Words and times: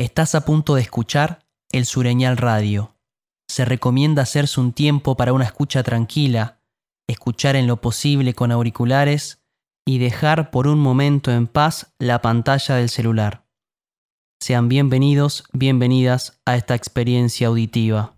Estás 0.00 0.34
a 0.34 0.46
punto 0.46 0.76
de 0.76 0.80
escuchar 0.80 1.44
el 1.72 1.84
Sureñal 1.84 2.38
Radio. 2.38 2.96
Se 3.50 3.66
recomienda 3.66 4.22
hacerse 4.22 4.58
un 4.58 4.72
tiempo 4.72 5.14
para 5.14 5.34
una 5.34 5.44
escucha 5.44 5.82
tranquila, 5.82 6.62
escuchar 7.06 7.54
en 7.54 7.66
lo 7.66 7.82
posible 7.82 8.32
con 8.32 8.50
auriculares 8.50 9.42
y 9.84 9.98
dejar 9.98 10.50
por 10.50 10.68
un 10.68 10.78
momento 10.78 11.30
en 11.30 11.46
paz 11.46 11.92
la 11.98 12.22
pantalla 12.22 12.76
del 12.76 12.88
celular. 12.88 13.44
Sean 14.40 14.70
bienvenidos, 14.70 15.44
bienvenidas 15.52 16.40
a 16.46 16.56
esta 16.56 16.74
experiencia 16.74 17.48
auditiva. 17.48 18.14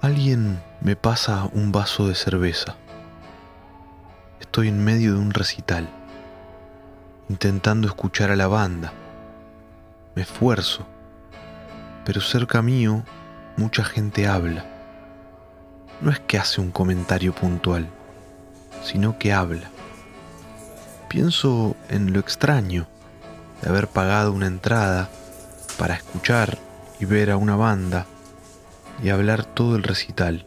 Alguien 0.00 0.58
me 0.80 0.96
pasa 0.96 1.50
un 1.52 1.70
vaso 1.70 2.08
de 2.08 2.14
cerveza. 2.14 2.78
Estoy 4.40 4.68
en 4.68 4.82
medio 4.82 5.12
de 5.12 5.18
un 5.18 5.34
recital, 5.34 5.99
intentando 7.30 7.86
escuchar 7.86 8.32
a 8.32 8.36
la 8.36 8.48
banda. 8.48 8.92
Me 10.16 10.22
esfuerzo, 10.22 10.84
pero 12.04 12.20
cerca 12.20 12.60
mío 12.60 13.04
mucha 13.56 13.84
gente 13.84 14.26
habla. 14.26 14.64
No 16.00 16.10
es 16.10 16.18
que 16.18 16.38
hace 16.38 16.60
un 16.60 16.72
comentario 16.72 17.32
puntual, 17.32 17.86
sino 18.82 19.16
que 19.16 19.32
habla. 19.32 19.70
Pienso 21.08 21.76
en 21.88 22.12
lo 22.12 22.18
extraño 22.18 22.88
de 23.62 23.68
haber 23.68 23.86
pagado 23.86 24.32
una 24.32 24.48
entrada 24.48 25.08
para 25.78 25.94
escuchar 25.94 26.58
y 26.98 27.04
ver 27.04 27.30
a 27.30 27.36
una 27.36 27.54
banda 27.54 28.06
y 29.04 29.10
hablar 29.10 29.44
todo 29.44 29.76
el 29.76 29.84
recital. 29.84 30.46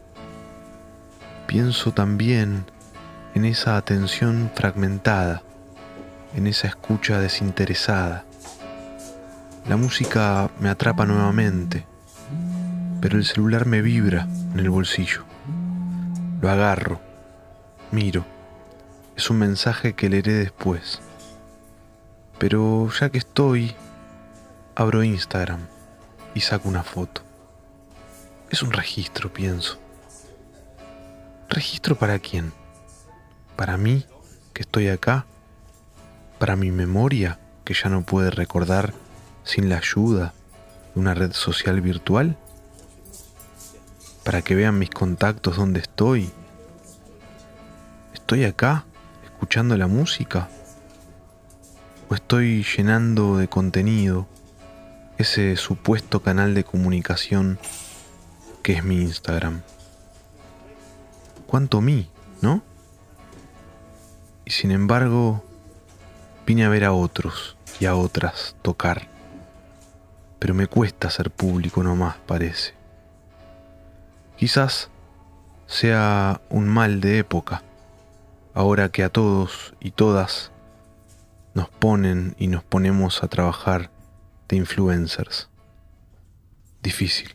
Pienso 1.46 1.92
también 1.92 2.66
en 3.34 3.46
esa 3.46 3.78
atención 3.78 4.50
fragmentada, 4.54 5.42
en 6.34 6.46
esa 6.46 6.68
escucha 6.68 7.20
desinteresada. 7.20 8.24
La 9.68 9.76
música 9.76 10.50
me 10.60 10.68
atrapa 10.68 11.06
nuevamente, 11.06 11.86
pero 13.00 13.16
el 13.18 13.24
celular 13.24 13.66
me 13.66 13.82
vibra 13.82 14.28
en 14.52 14.58
el 14.58 14.70
bolsillo. 14.70 15.24
Lo 16.40 16.50
agarro, 16.50 17.00
miro. 17.90 18.24
Es 19.16 19.30
un 19.30 19.38
mensaje 19.38 19.94
que 19.94 20.08
leeré 20.08 20.32
después. 20.32 21.00
Pero 22.38 22.90
ya 22.90 23.10
que 23.10 23.18
estoy, 23.18 23.74
abro 24.74 25.02
Instagram 25.02 25.60
y 26.34 26.40
saco 26.40 26.68
una 26.68 26.82
foto. 26.82 27.22
Es 28.50 28.62
un 28.62 28.72
registro, 28.72 29.32
pienso. 29.32 29.78
¿Registro 31.48 31.96
para 31.96 32.18
quién? 32.18 32.52
para 33.56 33.76
mí, 33.76 34.04
que 34.52 34.62
estoy 34.62 34.88
acá, 34.88 35.26
para 36.44 36.56
mi 36.56 36.70
memoria, 36.70 37.38
que 37.64 37.72
ya 37.72 37.88
no 37.88 38.02
puede 38.02 38.30
recordar 38.30 38.92
sin 39.44 39.70
la 39.70 39.78
ayuda 39.78 40.34
de 40.92 41.00
una 41.00 41.14
red 41.14 41.32
social 41.32 41.80
virtual, 41.80 42.36
para 44.24 44.42
que 44.42 44.54
vean 44.54 44.78
mis 44.78 44.90
contactos 44.90 45.56
donde 45.56 45.80
estoy. 45.80 46.30
¿Estoy 48.12 48.44
acá, 48.44 48.84
escuchando 49.24 49.74
la 49.78 49.86
música? 49.86 50.50
¿O 52.10 52.14
estoy 52.14 52.62
llenando 52.76 53.38
de 53.38 53.48
contenido 53.48 54.26
ese 55.16 55.56
supuesto 55.56 56.20
canal 56.20 56.52
de 56.52 56.62
comunicación 56.62 57.58
que 58.62 58.74
es 58.74 58.84
mi 58.84 59.00
Instagram? 59.00 59.62
¿Cuánto 61.46 61.80
mí, 61.80 62.10
no? 62.42 62.62
y 64.44 64.50
sin 64.50 64.72
embargo 64.72 65.42
vine 66.46 66.64
a 66.64 66.68
ver 66.68 66.84
a 66.84 66.92
otros 66.92 67.56
y 67.80 67.86
a 67.86 67.94
otras 67.94 68.56
tocar. 68.62 69.08
Pero 70.38 70.54
me 70.54 70.66
cuesta 70.66 71.10
ser 71.10 71.30
público 71.30 71.82
nomás, 71.82 72.16
parece. 72.26 72.74
Quizás 74.36 74.90
sea 75.66 76.40
un 76.50 76.68
mal 76.68 77.00
de 77.00 77.18
época, 77.18 77.62
ahora 78.52 78.90
que 78.90 79.04
a 79.04 79.08
todos 79.08 79.74
y 79.80 79.92
todas 79.92 80.52
nos 81.54 81.68
ponen 81.68 82.34
y 82.38 82.48
nos 82.48 82.64
ponemos 82.64 83.22
a 83.22 83.28
trabajar 83.28 83.90
de 84.48 84.56
influencers. 84.56 85.48
Difícil. 86.82 87.34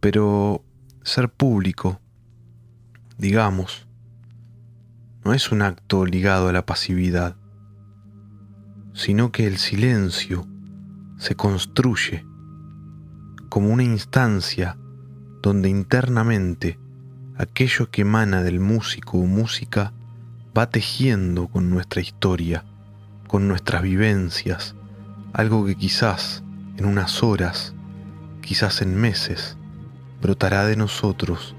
Pero 0.00 0.62
ser 1.02 1.28
público, 1.28 2.00
digamos, 3.18 3.86
no 5.24 5.34
es 5.34 5.50
un 5.50 5.62
acto 5.62 6.04
ligado 6.04 6.48
a 6.48 6.52
la 6.52 6.64
pasividad, 6.64 7.34
sino 8.96 9.30
que 9.30 9.46
el 9.46 9.58
silencio 9.58 10.46
se 11.18 11.36
construye 11.36 12.24
como 13.50 13.68
una 13.68 13.84
instancia 13.84 14.78
donde 15.42 15.68
internamente 15.68 16.80
aquello 17.36 17.90
que 17.90 18.00
emana 18.02 18.42
del 18.42 18.58
músico 18.58 19.18
o 19.18 19.26
música 19.26 19.92
va 20.56 20.70
tejiendo 20.70 21.48
con 21.48 21.68
nuestra 21.68 22.00
historia, 22.00 22.64
con 23.28 23.46
nuestras 23.48 23.82
vivencias, 23.82 24.74
algo 25.34 25.66
que 25.66 25.74
quizás 25.76 26.42
en 26.78 26.86
unas 26.86 27.22
horas, 27.22 27.74
quizás 28.40 28.80
en 28.80 28.96
meses, 28.96 29.58
brotará 30.22 30.64
de 30.64 30.76
nosotros 30.76 31.54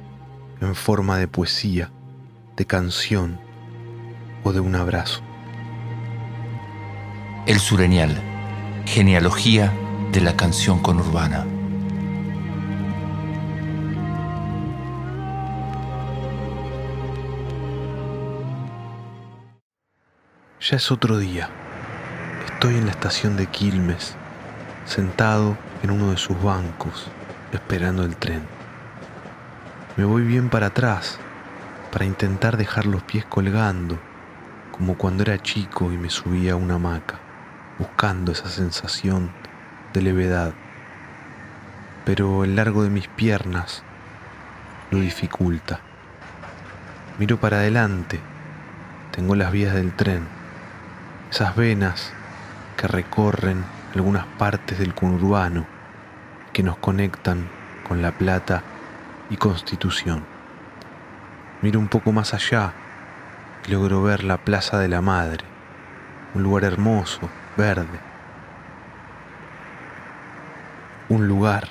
en 0.59 0.73
forma 0.73 1.19
de 1.19 1.27
poesía, 1.27 1.91
de 2.57 2.65
canción, 2.65 3.39
de 4.53 4.59
un 4.61 4.75
abrazo. 4.75 5.26
El 7.47 7.61
Sureñal, 7.61 8.21
genealogía 8.85 9.71
de 10.11 10.19
la 10.19 10.35
canción 10.35 10.81
conurbana. 10.81 11.45
Ya 20.59 20.75
es 20.75 20.91
otro 20.91 21.17
día. 21.17 21.49
Estoy 22.53 22.75
en 22.75 22.85
la 22.85 22.91
estación 22.91 23.37
de 23.37 23.47
Quilmes, 23.47 24.15
sentado 24.83 25.57
en 25.83 25.91
uno 25.91 26.11
de 26.11 26.17
sus 26.17 26.43
bancos, 26.43 27.07
esperando 27.53 28.03
el 28.03 28.17
tren. 28.17 28.41
Me 29.95 30.03
voy 30.03 30.23
bien 30.23 30.49
para 30.49 30.67
atrás, 30.67 31.17
para 31.93 32.03
intentar 32.03 32.57
dejar 32.57 32.85
los 32.85 33.03
pies 33.03 33.23
colgando 33.23 33.97
como 34.77 34.95
cuando 34.97 35.23
era 35.23 35.41
chico 35.41 35.91
y 35.91 35.97
me 35.97 36.09
subía 36.09 36.53
a 36.53 36.55
una 36.55 36.75
hamaca, 36.75 37.19
buscando 37.79 38.31
esa 38.31 38.49
sensación 38.49 39.31
de 39.93 40.01
levedad. 40.01 40.53
Pero 42.05 42.43
el 42.43 42.55
largo 42.55 42.83
de 42.83 42.89
mis 42.89 43.07
piernas 43.07 43.83
lo 44.91 44.99
dificulta. 44.99 45.79
Miro 47.19 47.37
para 47.37 47.57
adelante, 47.57 48.19
tengo 49.11 49.35
las 49.35 49.51
vías 49.51 49.73
del 49.73 49.93
tren, 49.93 50.27
esas 51.31 51.55
venas 51.55 52.13
que 52.77 52.87
recorren 52.87 53.63
algunas 53.93 54.25
partes 54.37 54.77
del 54.77 54.93
conurbano 54.93 55.65
que 56.53 56.63
nos 56.63 56.77
conectan 56.77 57.49
con 57.87 58.01
La 58.01 58.11
Plata 58.11 58.63
y 59.29 59.37
Constitución. 59.37 60.23
Miro 61.61 61.79
un 61.79 61.87
poco 61.87 62.11
más 62.11 62.33
allá 62.33 62.73
logro 63.67 64.01
ver 64.01 64.23
la 64.23 64.37
Plaza 64.37 64.79
de 64.79 64.87
la 64.87 65.01
Madre, 65.01 65.43
un 66.33 66.43
lugar 66.43 66.63
hermoso, 66.63 67.29
verde. 67.57 67.99
Un 71.09 71.27
lugar 71.27 71.67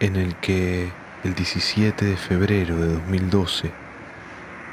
en 0.00 0.16
el 0.16 0.34
que 0.36 0.90
el 1.24 1.34
17 1.34 2.04
de 2.04 2.16
febrero 2.16 2.76
de 2.76 2.88
2012, 2.94 3.72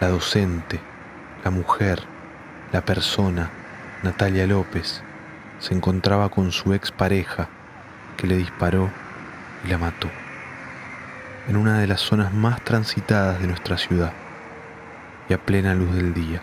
la 0.02 0.10
docente, 0.10 0.80
la 1.44 1.52
mujer, 1.52 2.02
la 2.72 2.82
persona, 2.82 3.52
Natalia 4.04 4.48
López, 4.48 5.04
se 5.60 5.74
encontraba 5.74 6.30
con 6.30 6.52
su 6.52 6.74
expareja 6.74 7.48
que 8.18 8.28
le 8.28 8.38
disparó 8.38 8.90
y 9.64 9.70
la 9.70 9.78
mató, 9.78 10.10
en 11.48 11.56
una 11.56 11.80
de 11.80 11.88
las 11.88 12.02
zonas 12.02 12.34
más 12.34 12.64
transitadas 12.64 13.40
de 13.40 13.48
nuestra 13.48 13.78
ciudad 13.78 14.14
y 15.30 15.34
a 15.34 15.38
plena 15.38 15.74
luz 15.74 15.94
del 15.96 16.14
día. 16.14 16.42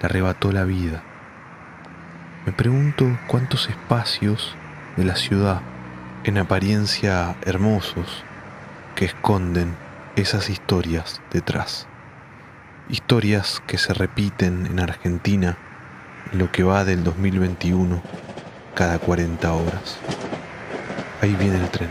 Le 0.00 0.06
arrebató 0.06 0.52
la 0.52 0.64
vida. 0.64 1.02
Me 2.46 2.52
pregunto 2.52 3.18
cuántos 3.26 3.68
espacios 3.68 4.54
de 4.96 5.04
la 5.04 5.16
ciudad, 5.16 5.60
en 6.24 6.38
apariencia 6.38 7.36
hermosos, 7.42 8.24
que 8.94 9.04
esconden 9.04 9.76
esas 10.16 10.48
historias 10.48 11.20
detrás. 11.30 11.86
Historias 12.88 13.62
que 13.66 13.76
se 13.76 13.92
repiten 13.92 14.66
en 14.66 14.80
Argentina 14.80 15.58
en 16.32 16.38
lo 16.38 16.50
que 16.50 16.62
va 16.62 16.84
del 16.84 17.04
2021 17.04 18.02
cada 18.74 18.98
40 18.98 19.52
horas. 19.52 19.98
Ahí 21.20 21.34
viene 21.34 21.56
el 21.56 21.68
tren. 21.68 21.90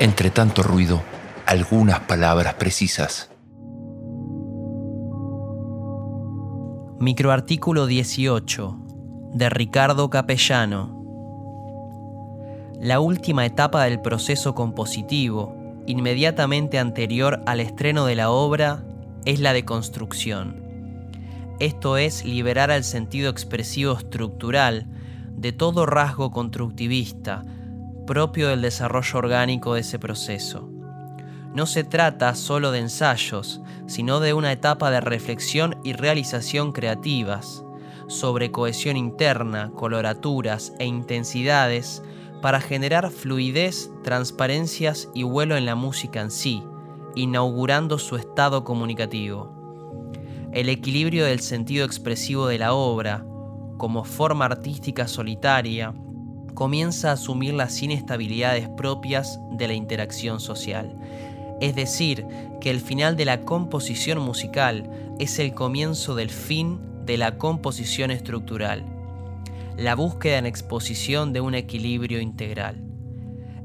Entre 0.00 0.30
tanto 0.30 0.62
ruido, 0.62 1.02
algunas 1.46 2.00
palabras 2.00 2.54
precisas 2.54 3.30
Microartículo 7.00 7.86
18 7.86 8.79
de 9.32 9.48
Ricardo 9.48 10.10
Capellano. 10.10 10.98
La 12.80 12.98
última 12.98 13.46
etapa 13.46 13.84
del 13.84 14.00
proceso 14.00 14.54
compositivo, 14.56 15.54
inmediatamente 15.86 16.78
anterior 16.78 17.40
al 17.46 17.60
estreno 17.60 18.06
de 18.06 18.16
la 18.16 18.30
obra, 18.30 18.82
es 19.24 19.38
la 19.38 19.52
de 19.52 19.64
construcción. 19.64 20.56
Esto 21.60 21.96
es 21.96 22.24
liberar 22.24 22.70
al 22.72 22.82
sentido 22.82 23.30
expresivo 23.30 23.92
estructural 23.92 24.86
de 25.36 25.52
todo 25.52 25.86
rasgo 25.86 26.32
constructivista 26.32 27.44
propio 28.06 28.48
del 28.48 28.62
desarrollo 28.62 29.18
orgánico 29.20 29.74
de 29.74 29.82
ese 29.82 30.00
proceso. 30.00 30.68
No 31.54 31.66
se 31.66 31.84
trata 31.84 32.34
solo 32.34 32.72
de 32.72 32.80
ensayos, 32.80 33.60
sino 33.86 34.18
de 34.18 34.34
una 34.34 34.50
etapa 34.50 34.90
de 34.90 35.00
reflexión 35.00 35.76
y 35.84 35.92
realización 35.92 36.72
creativas, 36.72 37.64
sobre 38.10 38.50
cohesión 38.50 38.96
interna, 38.96 39.70
coloraturas 39.74 40.74
e 40.78 40.84
intensidades 40.84 42.02
para 42.42 42.60
generar 42.60 43.10
fluidez, 43.10 43.90
transparencias 44.02 45.08
y 45.14 45.22
vuelo 45.22 45.56
en 45.56 45.64
la 45.64 45.76
música 45.76 46.20
en 46.20 46.30
sí, 46.30 46.62
inaugurando 47.14 47.98
su 47.98 48.16
estado 48.16 48.64
comunicativo. 48.64 49.54
El 50.52 50.68
equilibrio 50.68 51.24
del 51.24 51.40
sentido 51.40 51.86
expresivo 51.86 52.48
de 52.48 52.58
la 52.58 52.74
obra, 52.74 53.24
como 53.78 54.04
forma 54.04 54.46
artística 54.46 55.06
solitaria, 55.06 55.94
comienza 56.54 57.10
a 57.10 57.12
asumir 57.14 57.54
las 57.54 57.80
inestabilidades 57.80 58.68
propias 58.70 59.38
de 59.52 59.68
la 59.68 59.74
interacción 59.74 60.40
social 60.40 60.96
es 61.60 61.74
decir, 61.74 62.26
que 62.60 62.70
el 62.70 62.80
final 62.80 63.16
de 63.16 63.26
la 63.26 63.42
composición 63.42 64.18
musical 64.20 64.90
es 65.18 65.38
el 65.38 65.54
comienzo 65.54 66.14
del 66.14 66.30
fin 66.30 66.80
de 67.10 67.16
la 67.16 67.38
composición 67.38 68.12
estructural, 68.12 68.84
la 69.76 69.96
búsqueda 69.96 70.38
en 70.38 70.46
exposición 70.46 71.32
de 71.32 71.40
un 71.40 71.56
equilibrio 71.56 72.20
integral. 72.20 72.84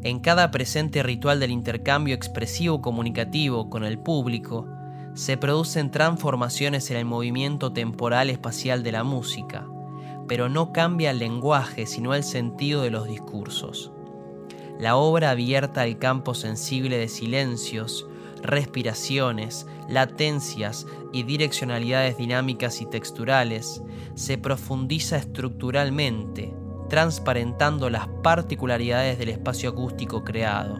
En 0.01 0.19
cada 0.19 0.49
presente 0.49 1.03
ritual 1.03 1.39
del 1.39 1.51
intercambio 1.51 2.15
expresivo 2.15 2.81
comunicativo 2.81 3.69
con 3.69 3.83
el 3.83 3.99
público, 3.99 4.67
se 5.13 5.37
producen 5.37 5.91
transformaciones 5.91 6.89
en 6.89 6.97
el 6.97 7.05
movimiento 7.05 7.71
temporal 7.71 8.31
espacial 8.31 8.81
de 8.81 8.93
la 8.93 9.03
música, 9.03 9.67
pero 10.27 10.49
no 10.49 10.73
cambia 10.73 11.11
el 11.11 11.19
lenguaje 11.19 11.85
sino 11.85 12.15
el 12.15 12.23
sentido 12.23 12.81
de 12.81 12.89
los 12.89 13.07
discursos. 13.07 13.91
La 14.79 14.95
obra 14.95 15.29
abierta 15.29 15.81
al 15.81 15.99
campo 15.99 16.33
sensible 16.33 16.97
de 16.97 17.09
silencios, 17.09 18.07
respiraciones, 18.41 19.67
latencias 19.89 20.87
y 21.11 21.23
direccionalidades 21.23 22.17
dinámicas 22.17 22.81
y 22.81 22.85
texturales, 22.85 23.81
se 24.15 24.37
profundiza 24.37 25.17
estructuralmente, 25.17 26.55
transparentando 26.89 27.89
las 27.89 28.07
particularidades 28.23 29.17
del 29.17 29.29
espacio 29.29 29.69
acústico 29.69 30.23
creado. 30.23 30.79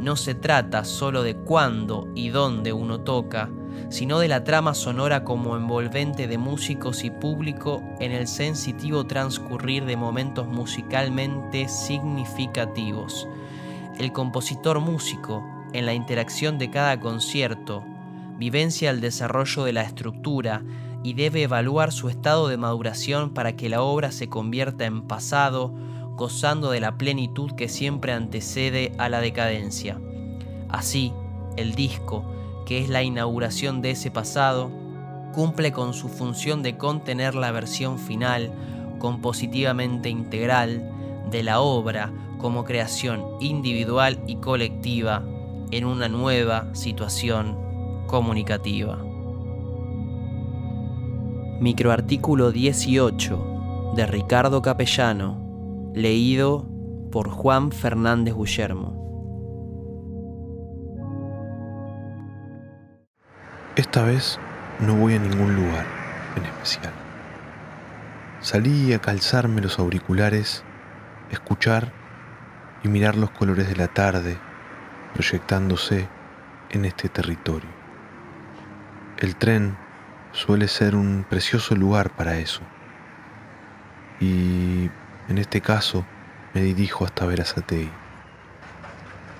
No 0.00 0.16
se 0.16 0.34
trata 0.34 0.84
solo 0.84 1.22
de 1.22 1.36
cuándo 1.36 2.08
y 2.14 2.28
dónde 2.28 2.72
uno 2.72 3.00
toca, 3.00 3.50
sino 3.88 4.18
de 4.18 4.28
la 4.28 4.44
trama 4.44 4.74
sonora 4.74 5.24
como 5.24 5.56
envolvente 5.56 6.26
de 6.26 6.38
músicos 6.38 7.04
y 7.04 7.10
público 7.10 7.82
en 8.00 8.12
el 8.12 8.26
sensitivo 8.26 9.06
transcurrir 9.06 9.84
de 9.84 9.96
momentos 9.96 10.46
musicalmente 10.46 11.68
significativos. 11.68 13.28
El 13.98 14.12
compositor 14.12 14.80
músico, 14.80 15.44
en 15.74 15.86
la 15.86 15.92
interacción 15.92 16.56
de 16.56 16.70
cada 16.70 17.00
concierto, 17.00 17.84
vivencia 18.38 18.90
el 18.90 19.00
desarrollo 19.00 19.64
de 19.64 19.72
la 19.72 19.82
estructura 19.82 20.62
y 21.02 21.14
debe 21.14 21.42
evaluar 21.42 21.92
su 21.92 22.08
estado 22.08 22.48
de 22.48 22.56
maduración 22.56 23.34
para 23.34 23.56
que 23.56 23.68
la 23.68 23.82
obra 23.82 24.12
se 24.12 24.28
convierta 24.28 24.86
en 24.86 25.02
pasado, 25.02 25.74
gozando 26.16 26.70
de 26.70 26.80
la 26.80 26.96
plenitud 26.96 27.52
que 27.52 27.68
siempre 27.68 28.12
antecede 28.12 28.92
a 28.98 29.08
la 29.08 29.20
decadencia. 29.20 30.00
Así, 30.68 31.12
el 31.56 31.74
disco, 31.74 32.24
que 32.66 32.78
es 32.78 32.88
la 32.88 33.02
inauguración 33.02 33.82
de 33.82 33.90
ese 33.90 34.12
pasado, 34.12 34.70
cumple 35.34 35.72
con 35.72 35.92
su 35.92 36.08
función 36.08 36.62
de 36.62 36.78
contener 36.78 37.34
la 37.34 37.50
versión 37.50 37.98
final, 37.98 38.52
compositivamente 39.00 40.08
integral, 40.08 40.88
de 41.32 41.42
la 41.42 41.60
obra 41.60 42.12
como 42.38 42.62
creación 42.62 43.24
individual 43.40 44.22
y 44.28 44.36
colectiva 44.36 45.24
en 45.74 45.86
una 45.86 46.08
nueva 46.08 46.72
situación 46.72 48.06
comunicativa. 48.06 48.96
Microartículo 51.60 52.52
18 52.52 53.92
de 53.96 54.06
Ricardo 54.06 54.62
Capellano, 54.62 55.90
leído 55.92 56.68
por 57.10 57.28
Juan 57.28 57.72
Fernández 57.72 58.36
Guillermo. 58.36 59.02
Esta 63.74 64.04
vez 64.04 64.38
no 64.78 64.94
voy 64.94 65.14
a 65.14 65.18
ningún 65.18 65.56
lugar 65.56 65.86
en 66.36 66.44
especial. 66.44 66.92
Salí 68.38 68.92
a 68.92 69.00
calzarme 69.00 69.60
los 69.60 69.80
auriculares, 69.80 70.62
escuchar 71.32 71.92
y 72.84 72.88
mirar 72.88 73.16
los 73.16 73.30
colores 73.30 73.68
de 73.68 73.74
la 73.74 73.88
tarde 73.88 74.38
proyectándose 75.14 76.06
en 76.70 76.84
este 76.84 77.08
territorio. 77.08 77.70
El 79.18 79.36
tren 79.36 79.76
suele 80.32 80.68
ser 80.68 80.96
un 80.96 81.24
precioso 81.28 81.74
lugar 81.76 82.10
para 82.10 82.36
eso. 82.36 82.60
Y 84.20 84.90
en 85.28 85.38
este 85.38 85.60
caso 85.60 86.04
me 86.52 86.62
dirijo 86.62 87.04
hasta 87.04 87.24
Verazatei. 87.24 87.90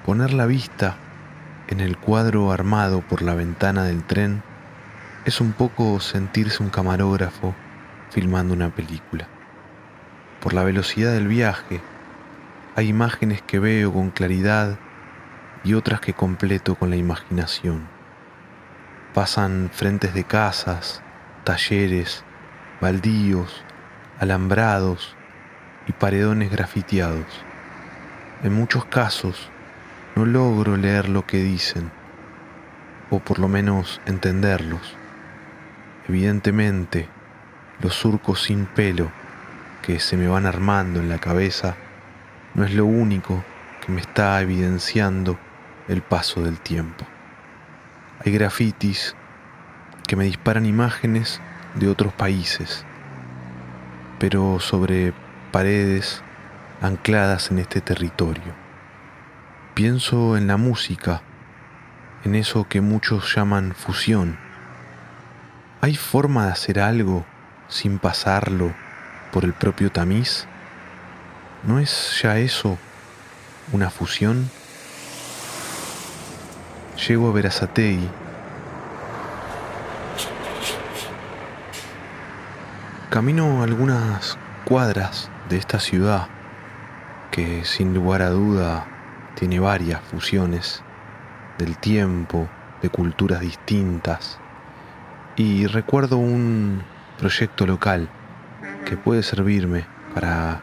Poner 0.07 0.33
la 0.33 0.47
vista 0.47 0.97
en 1.69 1.81
el 1.81 1.99
cuadro 1.99 2.53
armado 2.53 3.01
por 3.01 3.23
la 3.23 3.35
ventana 3.35 3.85
del 3.85 4.05
tren 4.05 4.43
es 5.25 5.41
un 5.41 5.53
poco 5.53 5.99
sentirse 6.01 6.63
un 6.63 6.71
camarógrafo 6.71 7.55
filmando 8.11 8.55
una 8.55 8.71
película. 8.71 9.27
Por 10.41 10.53
la 10.53 10.63
velocidad 10.63 11.13
del 11.13 11.27
viaje, 11.27 11.81
hay 12.77 12.89
imágenes 12.89 13.43
que 13.43 13.59
veo 13.59 13.93
con 13.93 14.11
claridad 14.11 14.79
y 15.65 15.75
otras 15.75 16.01
que 16.01 16.13
completo 16.13 16.75
con 16.75 16.91
la 16.91 16.97
imaginación. 16.97 17.89
Pasan 19.15 19.71
frentes 19.73 20.13
de 20.13 20.25
casas, 20.25 21.03
talleres, 21.45 22.23
baldíos, 22.81 23.65
alambrados 24.21 25.17
y 25.87 25.93
paredones 25.93 26.51
grafiteados. 26.51 27.27
En 28.43 28.53
muchos 28.53 28.85
casos, 28.85 29.51
no 30.15 30.27
logro 30.27 30.77
leer 30.77 31.09
lo 31.09 31.27
que 31.27 31.39
dicen, 31.39 31.91
o 33.11 33.21
por 33.21 33.39
lo 33.39 33.49
menos 33.49 34.01
entenderlos. 34.07 34.97
Evidentemente, 36.09 37.09
los 37.81 37.95
surcos 37.95 38.43
sin 38.43 38.67
pelo 38.67 39.11
que 39.83 39.99
se 39.99 40.17
me 40.17 40.29
van 40.29 40.47
armando 40.47 41.01
en 41.01 41.09
la 41.09 41.19
cabeza 41.19 41.77
no 42.55 42.65
es 42.65 42.75
lo 42.75 42.85
único 42.85 43.43
que 43.85 43.93
me 43.93 44.01
está 44.01 44.41
evidenciando 44.41 45.39
el 45.89 46.03
paso 46.03 46.43
del 46.43 46.61
tiempo. 46.61 47.05
Hay 48.25 48.33
grafitis 48.33 49.15
que 50.07 50.17
me 50.17 50.25
disparan 50.25 50.67
imágenes 50.67 51.41
de 51.75 51.89
otros 51.89 52.13
países, 52.13 52.85
pero 54.19 54.61
sobre 54.61 55.13
paredes 55.51 56.23
ancladas 56.81 57.51
en 57.51 57.59
este 57.59 57.81
territorio. 57.81 58.55
Pienso 59.75 60.37
en 60.37 60.47
la 60.47 60.57
música, 60.57 61.23
en 62.25 62.35
eso 62.35 62.69
que 62.69 62.81
muchos 62.81 63.35
llaman 63.35 63.75
fusión. 63.75 64.39
¿Hay 65.81 65.97
forma 65.97 66.47
de 66.47 66.53
hacer 66.53 66.81
algo 66.81 67.27
sin 67.69 67.99
pasarlo 67.99 68.73
por 69.33 69.45
el 69.45 69.53
propio 69.53 69.91
tamiz? 69.91 70.47
¿No 71.65 71.79
es 71.79 72.21
ya 72.23 72.39
eso 72.39 72.79
una 73.73 73.91
fusión? 73.91 74.51
Llego 76.97 77.29
a 77.29 77.33
Verazategui. 77.33 78.09
Camino 83.11 83.65
algunas 83.65 84.39
cuadras 84.65 85.29
de 85.49 85.57
esta 85.57 85.81
ciudad 85.81 86.29
que 87.33 87.65
sin 87.65 87.95
lugar 87.95 88.23
a 88.23 88.31
duda 88.31 88.87
tiene 89.35 89.59
varias 89.59 90.01
fusiones 90.03 90.85
del 91.59 91.77
tiempo, 91.79 92.49
de 92.81 92.89
culturas 92.91 93.41
distintas. 93.41 94.39
Y 95.35 95.67
recuerdo 95.67 96.17
un 96.19 96.85
proyecto 97.19 97.67
local 97.67 98.09
que 98.87 98.97
puede 98.97 99.25
servirme 99.25 99.85
para 100.15 100.61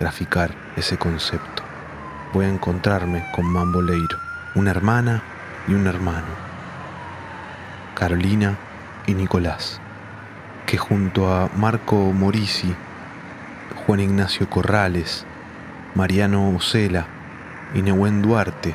graficar 0.00 0.54
ese 0.76 0.96
concepto. 0.96 1.62
Voy 2.32 2.46
a 2.46 2.48
encontrarme 2.48 3.26
con 3.34 3.44
Mamboleiro, 3.44 4.18
una 4.54 4.70
hermana 4.70 5.22
y 5.66 5.74
un 5.74 5.86
hermano, 5.86 6.26
Carolina 7.94 8.56
y 9.06 9.14
Nicolás. 9.14 9.80
que 10.66 10.78
junto 10.78 11.30
a 11.30 11.50
Marco 11.56 11.96
Morisi, 11.96 12.74
Juan 13.84 14.00
Ignacio 14.00 14.48
Corrales, 14.48 15.26
Mariano 15.94 16.48
Ocela 16.56 17.06
y 17.74 17.82
Nehuen 17.82 18.22
Duarte 18.22 18.74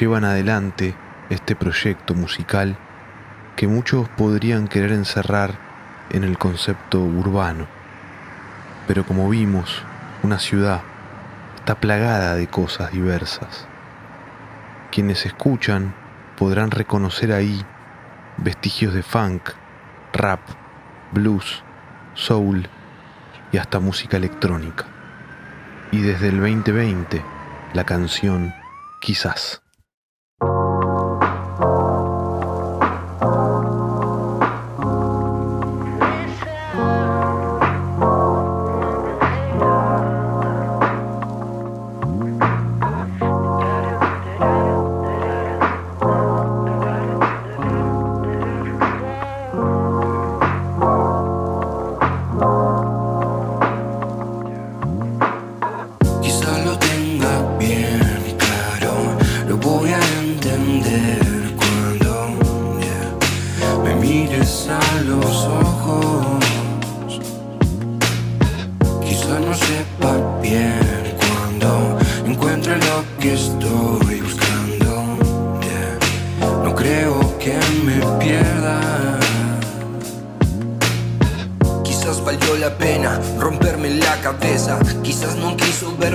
llevan 0.00 0.24
adelante 0.24 0.94
este 1.28 1.54
proyecto 1.54 2.14
musical 2.14 2.78
que 3.56 3.68
muchos 3.68 4.08
podrían 4.08 4.68
querer 4.68 4.92
encerrar 4.92 5.54
en 6.10 6.24
el 6.24 6.38
concepto 6.38 7.00
urbano. 7.00 7.66
Pero 8.88 9.04
como 9.04 9.28
vimos, 9.28 9.82
una 10.22 10.38
ciudad 10.38 10.80
está 11.56 11.74
plagada 11.74 12.34
de 12.34 12.46
cosas 12.46 12.92
diversas. 12.92 13.66
Quienes 14.96 15.26
escuchan 15.26 15.94
podrán 16.38 16.70
reconocer 16.70 17.30
ahí 17.30 17.62
vestigios 18.38 18.94
de 18.94 19.02
funk, 19.02 19.50
rap, 20.14 20.40
blues, 21.12 21.62
soul 22.14 22.66
y 23.52 23.58
hasta 23.58 23.78
música 23.78 24.16
electrónica. 24.16 24.86
Y 25.92 26.00
desde 26.00 26.28
el 26.28 26.40
2020, 26.40 27.22
la 27.74 27.84
canción 27.84 28.54
Quizás. 28.98 29.65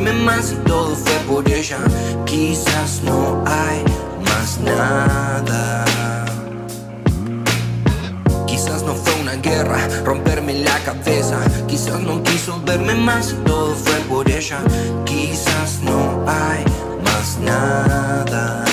más 0.10 0.51
y 0.51 0.55
todo 0.67 0.96
fue 0.96 1.13
por 1.27 1.48
ella. 1.48 1.77
Quizás 2.25 3.01
no 3.03 3.43
hay 3.46 3.84
más 4.25 4.60
nada. 4.60 5.86
Quizás 8.48 8.84
no 8.84 8.96
fue 8.96 9.13
una 9.22 9.36
guerra, 9.36 9.88
romperme 10.03 10.53
la 10.55 10.77
cabeza. 10.79 11.38
Quizás 11.67 12.00
no 12.01 12.24
quiso 12.24 12.60
verme 12.65 12.96
más 12.96 13.31
y 13.31 13.36
todo 13.46 13.75
fue 13.75 13.96
por 14.10 14.29
ella. 14.29 14.60
Quizás 15.05 15.79
no 15.84 16.24
hay 16.27 16.63
más 17.03 17.38
nada. 17.39 18.71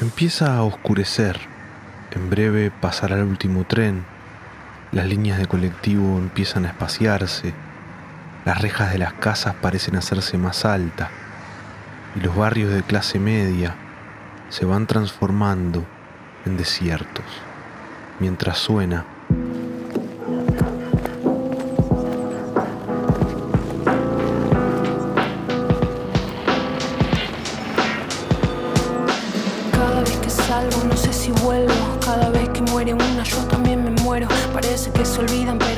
Empieza 0.00 0.56
a 0.56 0.62
oscurecer, 0.62 1.40
en 2.12 2.30
breve 2.30 2.70
pasará 2.70 3.16
el 3.16 3.24
último 3.24 3.64
tren, 3.64 4.04
las 4.92 5.06
líneas 5.06 5.38
de 5.38 5.46
colectivo 5.46 6.16
empiezan 6.16 6.66
a 6.66 6.68
espaciarse, 6.68 7.54
las 8.44 8.60
rejas 8.60 8.92
de 8.92 8.98
las 8.98 9.14
casas 9.14 9.56
parecen 9.56 9.96
hacerse 9.96 10.38
más 10.38 10.64
altas. 10.64 11.10
Y 12.14 12.20
los 12.20 12.36
barrios 12.36 12.72
de 12.72 12.84
clase 12.84 13.18
media 13.18 13.74
se 14.48 14.64
van 14.64 14.86
transformando 14.86 15.84
en 16.46 16.56
desiertos, 16.56 17.24
mientras 18.20 18.58
suena 18.58 19.06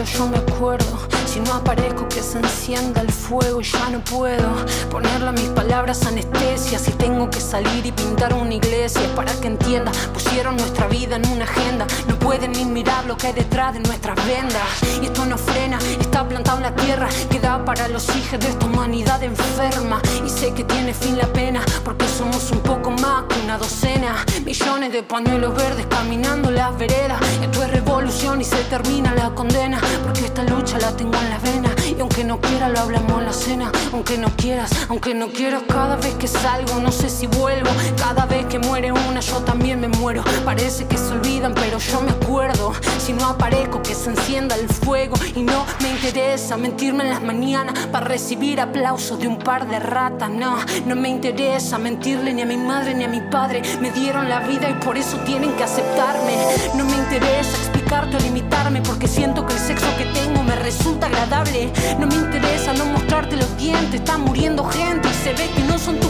yo 0.04 0.28
me 0.28 0.38
acuerdo. 0.38 0.99
Si 1.26 1.40
no 1.40 1.54
aparezco, 1.54 2.08
que 2.08 2.22
se 2.22 2.38
encienda 2.38 3.00
el 3.00 3.11
fuego. 3.11 3.61
Ya 3.61 3.90
no 3.90 4.00
puedo 4.00 4.54
ponerle 4.90 5.28
a 5.28 5.32
mis 5.32 5.49
palabras 5.50 6.04
anestesia. 6.06 6.78
Si 6.78 6.92
tengo 6.92 7.30
que 7.30 7.40
salir 7.40 7.87
y 7.87 7.92
pintar 7.92 8.34
una 8.34 8.54
iglesia 8.54 9.02
para 9.14 9.32
que 9.34 9.49
entienda, 9.49 9.92
pusieron 10.33 10.57
nuestra 10.57 10.87
vida 10.87 11.17
en 11.17 11.29
una 11.29 11.45
agenda. 11.45 11.87
No 12.09 12.19
pueden 12.19 12.53
ni 12.53 12.65
mirar 12.65 13.05
lo 13.05 13.19
que 13.19 13.27
hay 13.27 13.33
detrás 13.35 13.75
de 13.75 13.81
nuestras 13.81 14.17
vendas. 14.27 14.62
Y 15.03 15.05
esto 15.05 15.27
no 15.27 15.37
frena, 15.37 15.79
está 16.01 16.27
plantado 16.27 16.57
en 16.57 16.62
la 16.62 16.75
tierra. 16.75 17.09
Queda 17.29 17.62
para 17.67 17.87
los 17.89 18.09
hijos 18.17 18.41
de 18.41 18.49
esta 18.49 18.65
humanidad 18.65 19.23
enferma. 19.23 20.01
Y 20.25 20.31
sé 20.31 20.55
que 20.55 20.65
tiene 20.65 20.95
fin 20.95 21.19
la 21.19 21.27
pena, 21.27 21.61
porque 21.85 22.09
somos 22.09 22.51
un 22.51 22.61
poco 22.61 22.91
más 22.91 23.25
que 23.29 23.41
una 23.45 23.59
docena. 23.59 24.25
Millones 24.43 24.93
de 24.93 25.03
pañuelos 25.03 25.55
verdes 25.55 25.87
caminando 25.91 26.51
las 26.51 26.79
veredas. 26.79 27.21
Esto 27.43 27.62
es 27.65 27.71
revolución 27.71 28.41
y 28.41 28.45
se 28.45 28.65
termina 28.65 29.15
la 29.15 29.35
condena. 29.35 29.79
Porque 30.03 30.25
esta 30.25 30.45
lucha 30.45 30.79
la 30.79 30.97
tengo 30.97 31.15
en 31.19 31.29
las 31.29 31.43
venas. 31.43 31.73
Y 31.87 32.01
aunque 32.01 32.25
no 32.25 32.41
quiera, 32.41 32.71
lo 32.71 32.81
hablamos 32.81 33.19
en 33.19 33.27
la 33.27 33.33
cena. 33.35 33.73
Aunque 33.93 34.17
no 34.17 34.29
quieras, 34.35 34.71
aunque 34.89 35.15
no 35.15 35.29
quiero, 35.29 35.67
cada 35.67 35.97
vez 35.97 36.15
que 36.15 36.27
salgo, 36.27 36.81
no 36.81 36.91
sé 36.91 37.11
si 37.11 37.27
vuelvo. 37.27 37.69
Cada 37.99 38.25
vez 38.25 38.47
que 38.47 38.59
muere 38.59 38.93
una, 38.93 39.21
yo 39.21 39.37
también 39.43 39.79
me 39.79 39.89
muero. 39.89 40.22
Parece 40.45 40.87
que 40.87 40.99
se 40.99 41.12
olvidan, 41.12 41.55
pero 41.55 41.79
yo 41.79 42.00
me 42.00 42.11
acuerdo. 42.11 42.73
Si 42.99 43.12
no 43.12 43.26
aparezco 43.26 43.83
que 43.83 43.95
se 43.95 44.11
encienda 44.11 44.57
el 44.57 44.69
fuego. 44.69 45.14
Y 45.35 45.43
no 45.43 45.64
me 45.81 45.91
interesa 45.91 46.57
mentirme 46.57 47.05
en 47.05 47.11
las 47.11 47.23
mañanas 47.23 47.87
para 47.87 48.07
recibir 48.07 48.61
aplausos 48.61 49.19
de 49.19 49.29
un 49.29 49.38
par 49.38 49.69
de 49.69 49.79
ratas. 49.79 50.31
No, 50.31 50.57
no 50.87 50.97
me 50.97 51.09
interesa 51.09 51.79
mentirle 51.79 52.33
ni 52.33 52.43
a 52.43 52.47
mi 52.47 52.57
madre 52.57 52.95
ni 52.95 53.05
a 53.05 53.09
mi 53.09 53.21
padre. 53.21 53.62
Me 53.81 53.91
dieron 53.91 54.29
la 54.29 54.41
vida 54.41 54.69
y 54.69 54.75
por 54.75 54.97
eso 54.97 55.19
tienen 55.19 55.52
que 55.52 55.64
aceptarme. 55.64 56.37
No 56.75 56.85
me 56.85 56.97
interesa 56.97 57.57
explicarte 57.59 58.17
o 58.17 58.21
limitarme 58.21 58.83
porque 58.83 59.09
siento 59.09 59.47
que 59.47 59.55
el 59.55 59.61
sexo 59.61 59.87
que 59.97 60.05
tengo 60.07 60.43
me 60.43 60.57
resulta 60.57 61.07
agradable. 61.07 61.73
No 61.99 62.07
me 62.07 62.14
interesa 62.14 62.73
no 62.73 62.87
mostrarte 62.87 63.37
los 63.37 63.57
dientes, 63.57 64.00
está 64.00 64.19
muriendo 64.19 64.64
gente 64.64 65.09
y 65.09 65.25
se 65.25 65.33
ve 65.35 65.50
que 65.55 65.62
no 65.62 65.79
son 65.79 66.01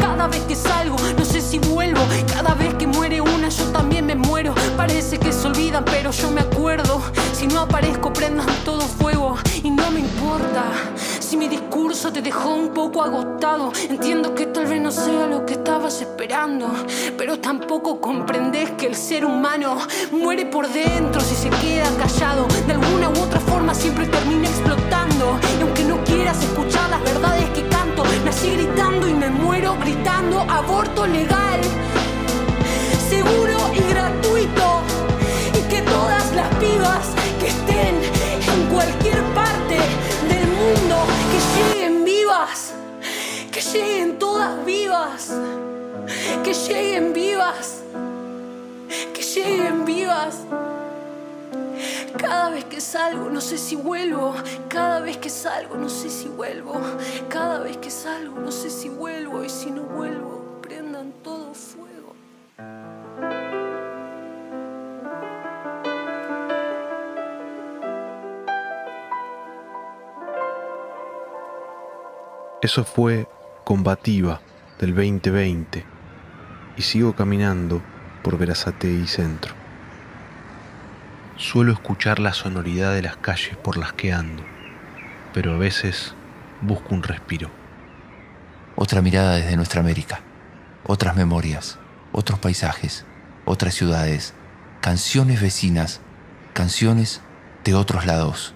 Cada 0.00 0.26
vez 0.26 0.42
que 0.42 0.56
salgo, 0.56 0.96
no 1.16 1.24
sé 1.24 1.40
si 1.40 1.60
vuelvo. 1.60 2.00
Cada 2.32 2.54
vez 2.54 2.74
que 2.74 2.88
muere 2.88 3.20
una, 3.20 3.48
yo 3.48 3.64
también 3.66 4.04
me 4.04 4.16
muero. 4.16 4.52
Parece 4.76 5.18
que 5.18 5.32
se 5.32 5.46
olvidan, 5.46 5.84
pero 5.84 6.10
yo 6.10 6.30
me 6.32 6.40
acuerdo. 6.40 7.00
Si 7.32 7.46
no 7.46 7.60
aparezco, 7.60 8.12
prendan 8.12 8.46
todo 8.64 8.80
fuego 8.80 9.36
y 9.62 9.70
no 9.70 9.90
me 9.92 10.00
importa. 10.00 10.64
Si 11.20 11.36
mi 11.36 11.48
discurso 11.48 12.12
te 12.12 12.20
dejó 12.20 12.54
un 12.54 12.70
poco 12.74 13.02
agotado, 13.02 13.72
entiendo 13.88 14.34
que 14.34 14.46
tal 14.46 14.66
vez 14.66 14.80
no 14.80 14.90
sea 14.90 15.28
lo 15.28 15.46
que 15.46 15.54
estabas 15.54 16.00
esperando, 16.00 16.70
pero 17.16 17.38
tampoco 17.38 18.00
comprendes 18.00 18.70
que 18.72 18.86
el 18.86 18.96
ser 18.96 19.24
humano 19.24 19.78
muere 20.10 20.46
por 20.46 20.68
dentro 20.68 21.20
si 21.20 21.36
se 21.36 21.48
queda 21.48 21.88
callado. 21.96 22.46
De 22.66 22.72
alguna 22.72 23.08
u 23.08 23.22
otra 23.22 23.38
forma 23.38 23.72
siempre 23.72 24.06
termina 24.06 24.48
explotando. 24.48 25.38
Y 25.58 25.62
aunque 25.62 25.84
no 25.84 26.02
quieras 26.04 26.42
escuchar 26.42 26.90
las 26.90 27.02
verdades 27.02 27.48
que 27.50 27.71
nací 28.32 28.50
gritando 28.52 29.06
y 29.06 29.12
me 29.12 29.28
muero 29.28 29.76
gritando 29.78 30.40
aborto 30.40 31.06
legal, 31.06 31.60
seguro 33.10 33.58
y 33.74 33.92
gratuito. 33.92 34.80
Y 35.58 35.60
que 35.68 35.82
todas 35.82 36.32
las 36.34 36.48
pibas 36.56 37.04
que 37.38 37.48
estén 37.48 37.94
en 38.52 38.60
cualquier 38.72 39.20
parte 39.34 39.76
del 40.30 40.46
mundo, 40.60 40.96
que 41.30 41.40
lleguen 41.54 42.04
vivas, 42.04 42.72
que 43.52 43.60
lleguen 43.60 44.18
todas 44.18 44.64
vivas, 44.64 45.30
que 46.42 46.54
lleguen 46.54 47.12
vivas, 47.12 47.82
que 49.12 49.22
lleguen 49.22 49.84
vivas. 49.84 50.38
Cada 52.18 52.50
vez 52.50 52.64
que 52.66 52.80
salgo 52.80 53.30
no 53.30 53.40
sé 53.40 53.58
si 53.58 53.76
vuelvo, 53.76 54.34
cada 54.68 55.00
vez 55.00 55.16
que 55.16 55.30
salgo 55.30 55.76
no 55.76 55.88
sé 55.88 56.10
si 56.10 56.28
vuelvo, 56.28 56.80
cada 57.28 57.60
vez 57.60 57.76
que 57.78 57.90
salgo 57.90 58.38
no 58.38 58.52
sé 58.52 58.70
si 58.70 58.88
vuelvo 58.88 59.44
y 59.44 59.48
si 59.48 59.70
no 59.70 59.82
vuelvo, 59.82 60.60
prendan 60.62 61.12
todo 61.22 61.54
fuego. 61.54 62.14
Eso 72.62 72.84
fue 72.84 73.26
Combativa 73.64 74.40
del 74.78 74.94
2020 74.94 75.84
y 76.76 76.82
sigo 76.82 77.14
caminando 77.14 77.82
por 78.22 78.38
Verazate 78.38 78.88
y 78.88 79.06
Centro. 79.06 79.61
Suelo 81.36 81.72
escuchar 81.72 82.18
la 82.18 82.32
sonoridad 82.32 82.92
de 82.94 83.02
las 83.02 83.16
calles 83.16 83.56
por 83.56 83.76
las 83.76 83.92
que 83.92 84.12
ando, 84.12 84.42
pero 85.32 85.54
a 85.54 85.58
veces 85.58 86.14
busco 86.60 86.94
un 86.94 87.02
respiro. 87.02 87.50
Otra 88.76 89.00
mirada 89.02 89.36
desde 89.36 89.56
nuestra 89.56 89.80
América, 89.80 90.20
otras 90.84 91.16
memorias, 91.16 91.78
otros 92.12 92.38
paisajes, 92.38 93.06
otras 93.44 93.74
ciudades, 93.74 94.34
canciones 94.80 95.40
vecinas, 95.40 96.00
canciones 96.52 97.22
de 97.64 97.74
otros 97.74 98.06
lados. 98.06 98.54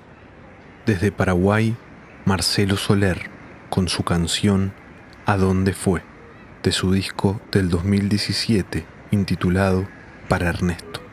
Desde 0.85 1.12
Paraguay, 1.12 1.76
Marcelo 2.25 2.76
Soler, 2.76 3.30
con 3.71 3.88
su 3.88 4.04
canción 4.04 4.73
¿A 5.25 5.37
dónde 5.37 5.73
fue? 5.73 6.02
de 6.62 6.73
su 6.73 6.92
disco 6.92 7.40
del 7.52 7.68
2017 7.68 8.85
intitulado 9.12 9.87
Para 10.28 10.49
Ernesto. 10.49 11.05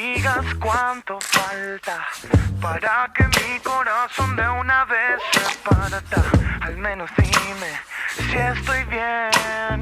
Digas 0.00 0.44
cuánto 0.58 1.18
falta 1.20 2.06
para 2.60 3.12
que 3.14 3.24
mi 3.24 3.58
corazón 3.60 4.36
de 4.36 4.48
una 4.48 4.84
vez 4.84 5.20
se 5.32 5.68
parta. 5.68 6.22
Al 6.60 6.76
menos 6.76 7.10
dime 7.16 7.70
si 8.16 8.36
estoy 8.36 8.84
bien. 8.84 9.80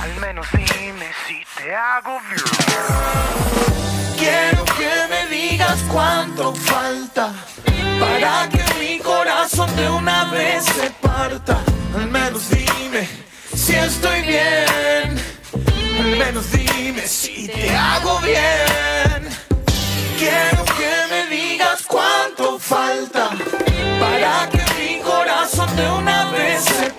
Al 0.00 0.14
menos 0.20 0.46
dime 0.52 1.08
si 1.26 1.42
te 1.56 1.74
hago 1.74 2.20
bien. 2.30 2.46
Quiero 4.18 4.64
que 4.64 4.92
me 5.10 5.26
digas 5.36 5.78
cuánto 5.90 6.54
falta 6.54 7.32
para 8.00 8.48
que 8.48 8.64
mi 8.78 8.98
corazón 8.98 9.74
de 9.76 9.88
una 9.88 10.24
vez 10.30 10.64
se 10.64 10.90
parta. 11.02 11.58
Al 11.96 12.06
menos 12.08 12.50
dime 12.50 13.08
si 13.54 13.74
estoy 13.74 14.22
bien. 14.22 15.18
Al 15.98 16.16
menos 16.18 16.50
dime 16.52 17.06
si 17.06 17.48
te 17.48 17.74
hago 17.74 18.20
bien. 18.20 19.13
Quiero 20.24 20.64
que 20.64 20.94
me 21.10 21.36
digas 21.36 21.82
cuánto 21.86 22.58
falta 22.58 23.28
para 24.00 24.48
que 24.48 24.64
mi 24.78 25.02
corazón 25.02 25.76
de 25.76 25.90
una 25.90 26.30
vez 26.30 26.64
se 26.64 26.93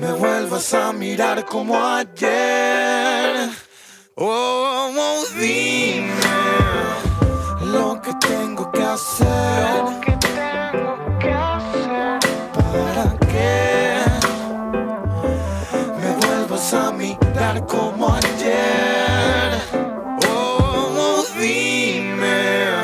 me 0.00 0.12
vuelvas 0.12 0.72
a 0.74 0.92
mirar 0.92 1.44
como 1.44 1.74
ayer. 1.76 3.50
Oh, 4.14 4.90
oh, 4.96 5.24
dime 5.38 6.10
lo 7.62 8.00
que 8.00 8.12
tengo 8.14 8.70
que 8.70 8.82
hacer. 8.82 9.84
¿Qué 10.04 10.16
tengo 10.16 11.18
que 11.18 11.32
hacer? 11.32 12.18
para 12.54 13.18
que 13.30 14.04
me 16.00 16.10
vuelvas 16.26 16.74
a 16.74 16.92
mirar 16.92 17.66
como 17.66 18.14
ayer. 18.14 19.60
Oh, 20.28 20.94
oh, 20.98 21.24
dime 21.38 22.74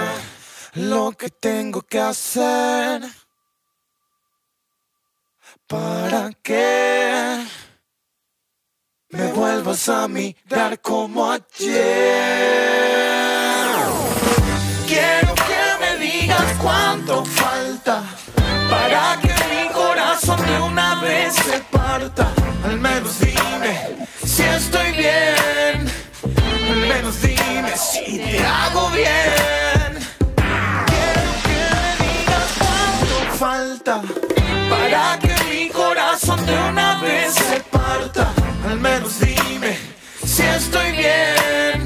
lo 0.74 1.12
que 1.12 1.28
tengo 1.30 1.82
que 1.82 2.00
hacer 2.00 3.23
para 5.74 6.30
que 6.42 7.46
me 9.10 9.32
vuelvas 9.32 9.88
a 9.88 10.06
mirar 10.06 10.80
como 10.80 11.30
ayer. 11.32 11.74
Quiero 14.86 15.34
que 15.34 15.62
me 15.80 15.90
digas 16.06 16.48
cuánto 16.62 17.24
falta 17.24 18.04
para 18.70 19.18
que 19.20 19.34
mi 19.52 19.72
corazón 19.72 20.40
de 20.46 20.60
una 20.60 21.00
vez 21.00 21.34
se 21.34 21.58
parta. 21.76 22.32
Al 22.64 22.78
menos 22.78 23.18
dime 23.18 24.06
si 24.24 24.42
estoy 24.42 24.92
bien. 24.92 25.76
Al 26.70 26.80
menos 26.92 27.20
dime 27.20 27.72
si 27.76 28.18
te 28.18 28.38
hago 28.44 28.90
bien. 28.90 29.90
Quiero 30.92 31.32
que 31.46 31.60
me 31.74 31.90
digas 32.04 32.48
cuánto 32.58 33.16
falta 33.36 34.33
corazón 36.34 36.46
de 36.46 36.70
una 36.70 37.00
vez 37.00 37.34
se 37.34 37.60
parta. 37.70 38.32
Al 38.68 38.80
menos 38.80 39.20
dime 39.20 39.78
si 40.24 40.42
estoy 40.42 40.92
bien. 40.92 41.84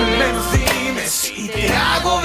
Al 0.00 0.18
menos 0.18 0.52
dime 0.52 1.06
si 1.06 1.48
te 1.48 1.72
hago 1.72 2.20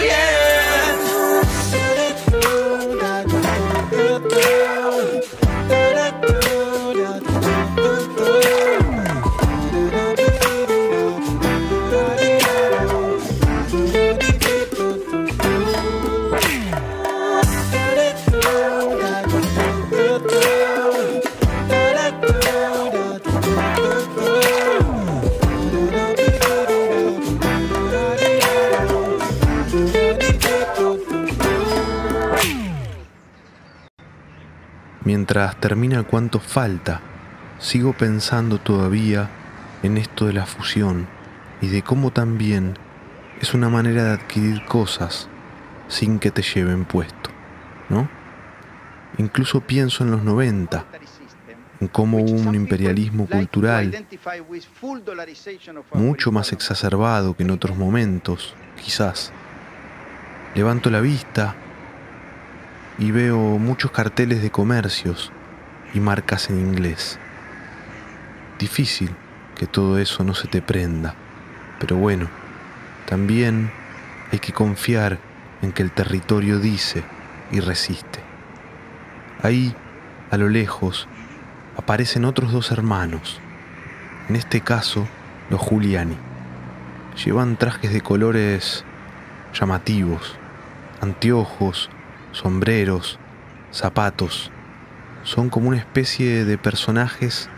Mientras 35.09 35.59
termina 35.59 36.03
cuánto 36.03 36.39
falta, 36.39 37.01
sigo 37.57 37.93
pensando 37.93 38.59
todavía 38.59 39.27
en 39.81 39.97
esto 39.97 40.27
de 40.27 40.33
la 40.33 40.45
fusión 40.45 41.07
y 41.61 41.67
de 41.69 41.81
cómo 41.81 42.11
también 42.11 42.75
es 43.41 43.55
una 43.55 43.69
manera 43.69 44.03
de 44.03 44.11
adquirir 44.11 44.63
cosas 44.65 45.27
sin 45.87 46.19
que 46.19 46.29
te 46.29 46.43
lleven 46.43 46.85
puesto, 46.85 47.31
¿no? 47.89 48.07
Incluso 49.17 49.61
pienso 49.61 50.03
en 50.03 50.11
los 50.11 50.23
90, 50.23 50.85
en 51.79 51.87
cómo 51.87 52.19
hubo 52.19 52.47
un 52.47 52.53
imperialismo 52.53 53.25
cultural 53.25 54.05
mucho 55.93 56.31
más 56.31 56.53
exacerbado 56.53 57.35
que 57.35 57.41
en 57.41 57.49
otros 57.49 57.75
momentos, 57.75 58.53
quizás. 58.79 59.33
Levanto 60.53 60.91
la 60.91 61.01
vista 61.01 61.55
y 62.99 63.11
veo 63.11 63.37
muchos 63.57 63.91
carteles 63.91 64.41
de 64.41 64.51
comercios 64.51 65.31
y 65.93 66.01
marcas 66.01 66.49
en 66.49 66.59
inglés. 66.59 67.17
Difícil 68.59 69.15
que 69.55 69.67
todo 69.67 69.97
eso 69.99 70.25
no 70.25 70.33
se 70.33 70.49
te 70.49 70.61
prenda, 70.61 71.15
pero 71.79 71.95
bueno, 71.95 72.27
también 73.07 73.71
hay 74.31 74.39
que 74.39 74.51
confiar 74.51 75.17
en 75.61 75.71
que 75.71 75.81
el 75.81 75.91
territorio 75.91 76.59
dice 76.59 77.03
y 77.51 77.61
resiste. 77.61 78.19
Ahí, 79.41 79.73
a 80.29 80.35
lo 80.35 80.49
lejos, 80.49 81.07
aparecen 81.77 82.25
otros 82.25 82.51
dos 82.51 82.69
hermanos, 82.71 83.39
en 84.27 84.35
este 84.35 84.59
caso 84.59 85.07
los 85.49 85.61
Giuliani. 85.61 86.17
Llevan 87.23 87.55
trajes 87.55 87.93
de 87.93 88.01
colores 88.01 88.83
llamativos, 89.53 90.35
anteojos, 91.01 91.89
sombreros, 92.31 93.19
zapatos. 93.71 94.51
Son 95.23 95.49
como 95.49 95.69
una 95.69 95.77
especie 95.77 96.45
de 96.45 96.57
personajes 96.57 97.49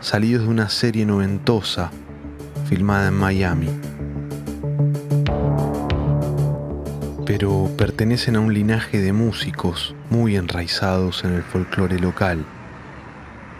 salidos 0.00 0.44
de 0.44 0.48
una 0.48 0.68
serie 0.68 1.06
noventosa 1.06 1.90
filmada 2.68 3.08
en 3.08 3.14
Miami. 3.14 3.70
Pero 7.26 7.70
pertenecen 7.76 8.36
a 8.36 8.40
un 8.40 8.54
linaje 8.54 9.00
de 9.00 9.12
músicos 9.12 9.94
muy 10.10 10.36
enraizados 10.36 11.24
en 11.24 11.34
el 11.34 11.42
folclore 11.42 11.98
local. 11.98 12.44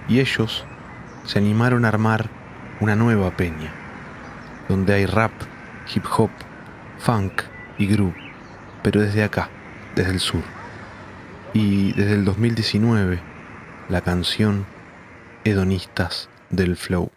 Y 0.09 0.21
ellos 0.21 0.65
se 1.25 1.39
animaron 1.39 1.85
a 1.85 1.89
armar 1.89 2.31
una 2.81 2.97
nueva 2.97 3.37
peña, 3.37 3.73
donde 4.69 4.95
hay 4.95 5.07
rap, 5.07 5.33
hip 5.95 6.05
hop, 6.17 6.31
funk 6.99 7.43
y 7.77 7.87
groove, 7.87 8.15
pero 8.83 9.01
desde 9.01 9.25
acá, 9.25 9.51
desde 9.95 10.13
el 10.13 10.21
sur. 10.21 10.43
Y 11.55 11.93
desde 11.93 12.15
el 12.15 12.25
2019, 12.25 13.21
la 13.89 14.01
canción 14.01 14.67
Hedonistas 15.45 16.29
del 16.51 16.77
Flow. 16.77 17.11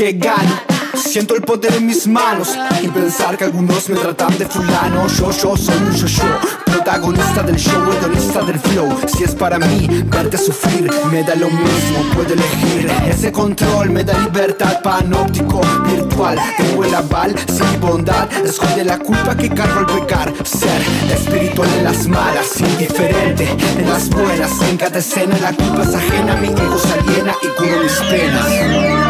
Que 0.00 0.12
gano. 0.12 0.62
Siento 0.94 1.34
el 1.34 1.42
poder 1.42 1.74
en 1.74 1.84
mis 1.84 2.06
manos 2.06 2.56
y 2.82 2.88
pensar 2.88 3.36
que 3.36 3.44
algunos 3.44 3.86
me 3.90 3.96
tratan 3.96 4.38
de 4.38 4.46
fulano. 4.46 5.06
Yo, 5.08 5.30
yo 5.30 5.54
soy 5.58 5.76
un 5.76 5.92
yo, 5.94 6.06
yo, 6.06 6.24
protagonista 6.64 7.42
del 7.42 7.56
show, 7.56 7.82
hedonista 7.92 8.40
del 8.40 8.58
flow. 8.60 8.98
Si 9.06 9.24
es 9.24 9.34
para 9.34 9.58
mí 9.58 9.86
verte 10.06 10.38
sufrir, 10.38 10.90
me 11.12 11.22
da 11.22 11.34
lo 11.34 11.50
mismo, 11.50 11.98
puedo 12.14 12.32
elegir. 12.32 12.90
Ese 13.10 13.30
control 13.30 13.90
me 13.90 14.02
da 14.02 14.18
libertad 14.20 14.80
panóptico, 14.80 15.60
virtual. 15.86 16.38
Tengo 16.56 16.82
el 16.82 16.94
aval, 16.94 17.34
sin 17.46 17.80
bondad, 17.80 18.26
esconde 18.42 18.84
la 18.84 18.98
culpa 18.98 19.36
que 19.36 19.50
cargo 19.50 19.80
al 19.80 19.86
pecar. 19.86 20.32
Ser 20.46 20.80
espiritual 21.12 21.68
en 21.76 21.84
las 21.84 22.06
malas, 22.06 22.58
indiferente 22.58 23.54
en 23.76 23.86
las 23.86 24.08
buenas. 24.08 24.50
En 24.62 24.78
cada 24.78 24.98
escena 24.98 25.36
la 25.42 25.52
culpa 25.52 25.82
es 25.82 25.94
ajena, 25.94 26.36
mi 26.36 26.48
ego 26.48 26.78
se 26.78 26.92
aliena 26.94 27.34
y 27.42 27.46
curo 27.48 27.82
mis 27.82 28.00
penas. 28.08 29.09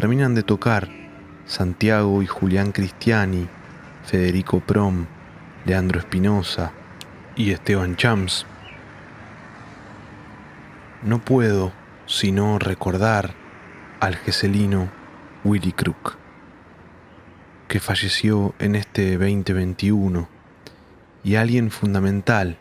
Terminan 0.00 0.36
de 0.36 0.44
tocar 0.44 0.88
Santiago 1.44 2.22
y 2.22 2.26
Julián 2.28 2.70
Cristiani, 2.70 3.48
Federico 4.04 4.60
Prom, 4.60 5.06
Leandro 5.64 5.98
Espinosa 5.98 6.70
y 7.34 7.50
Esteban 7.50 7.96
Chams, 7.96 8.46
no 11.02 11.18
puedo 11.18 11.72
sino 12.06 12.60
recordar 12.60 13.34
al 13.98 14.14
geselino 14.14 14.88
Willy 15.42 15.72
Crook, 15.72 16.16
que 17.66 17.80
falleció 17.80 18.54
en 18.60 18.76
este 18.76 19.18
2021 19.18 20.28
y 21.24 21.34
alguien 21.34 21.72
fundamental 21.72 22.56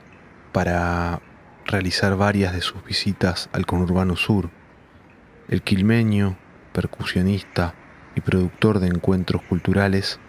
para 0.53 1.21
realizar 1.67 2.17
varias 2.17 2.53
de 2.53 2.61
sus 2.61 2.83
visitas 2.83 3.47
al 3.53 3.67
conurbano 3.67 4.15
sur, 4.15 4.49
el 5.49 5.61
quilmeño, 5.61 6.35
percusionista 6.77 7.73
y 8.13 8.21
productor 8.21 8.77
de 8.79 8.85
encuentros 8.85 9.41
culturales 9.41 10.19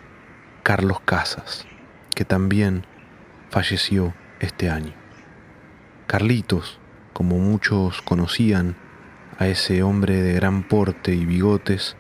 Carlos 0.63 0.99
Casas, 1.05 1.67
que 2.15 2.25
también 2.25 2.87
falleció 3.51 4.15
este 4.41 4.71
año. 4.71 4.95
Carlitos, 6.07 6.81
como 7.13 7.39
muchos 7.39 8.01
conocían 8.01 8.77
a 9.39 9.47
ese 9.47 9.83
hombre 9.83 10.23
de 10.23 10.33
gran 10.33 10.63
porte 10.63 11.15
y 11.15 11.27
bigotes, 11.27 11.99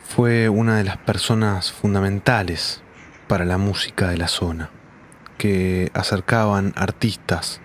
fue 0.00 0.48
una 0.48 0.78
de 0.78 0.84
las 0.84 0.96
personas 0.96 1.70
fundamentales 1.72 2.80
para 3.28 3.44
la 3.44 3.58
música 3.58 4.08
de 4.08 4.16
la 4.16 4.28
zona, 4.28 4.70
que 5.36 5.90
acercaban 5.92 6.72
artistas 6.74 7.60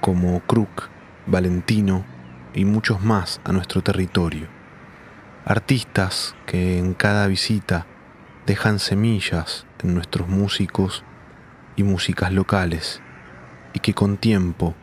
como 0.00 0.38
Crook, 0.46 0.90
Valentino 1.26 2.04
y 2.54 2.64
muchos 2.64 3.02
más 3.02 3.40
a 3.42 3.50
nuestro 3.50 3.82
territorio. 3.82 4.57
Artistas 5.48 6.36
que 6.44 6.78
en 6.78 6.92
cada 6.92 7.26
visita 7.26 7.86
dejan 8.44 8.78
semillas 8.78 9.64
en 9.82 9.94
nuestros 9.94 10.28
músicos 10.28 11.04
y 11.74 11.84
músicas 11.84 12.34
locales 12.34 13.00
y 13.72 13.78
que 13.78 13.94
con 13.94 14.18
tiempo 14.18 14.74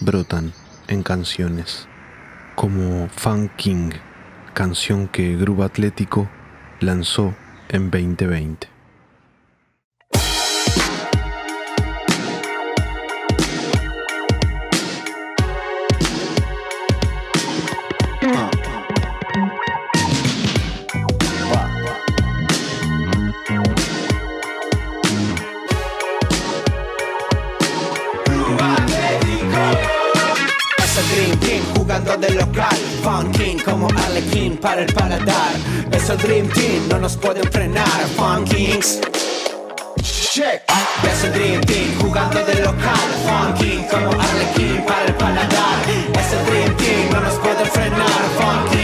brotan 0.00 0.52
en 0.88 1.04
canciones, 1.04 1.86
como 2.56 3.06
Fun 3.06 3.52
King, 3.56 3.90
canción 4.52 5.06
que 5.06 5.36
Grupo 5.36 5.62
Atlético 5.62 6.28
lanzó 6.80 7.32
en 7.68 7.92
2020. 7.92 8.69
Para 34.60 34.82
el 34.82 34.92
paladar. 34.92 35.54
Es 35.92 36.08
el 36.08 36.18
Dream 36.18 36.48
Team, 36.48 36.88
no 36.88 36.98
nos 36.98 37.16
pueden 37.16 37.44
frenar. 37.50 37.86
Funkings. 38.16 39.00
Check. 40.32 40.62
Es 41.02 41.24
el 41.24 41.32
Dream 41.32 41.60
Team 41.62 41.98
jugando 42.00 42.44
del 42.44 42.62
local. 42.62 43.08
Funkin 43.26 43.84
como 43.84 44.10
Arlequín 44.20 44.84
para 44.86 45.06
el 45.06 45.14
paladar. 45.14 45.78
Es 46.14 46.32
el 46.32 46.46
Dream 46.46 46.76
Team, 46.76 47.10
no 47.12 47.20
nos 47.20 47.34
pueden 47.34 47.66
frenar. 47.66 48.08
Funkings. 48.38 48.79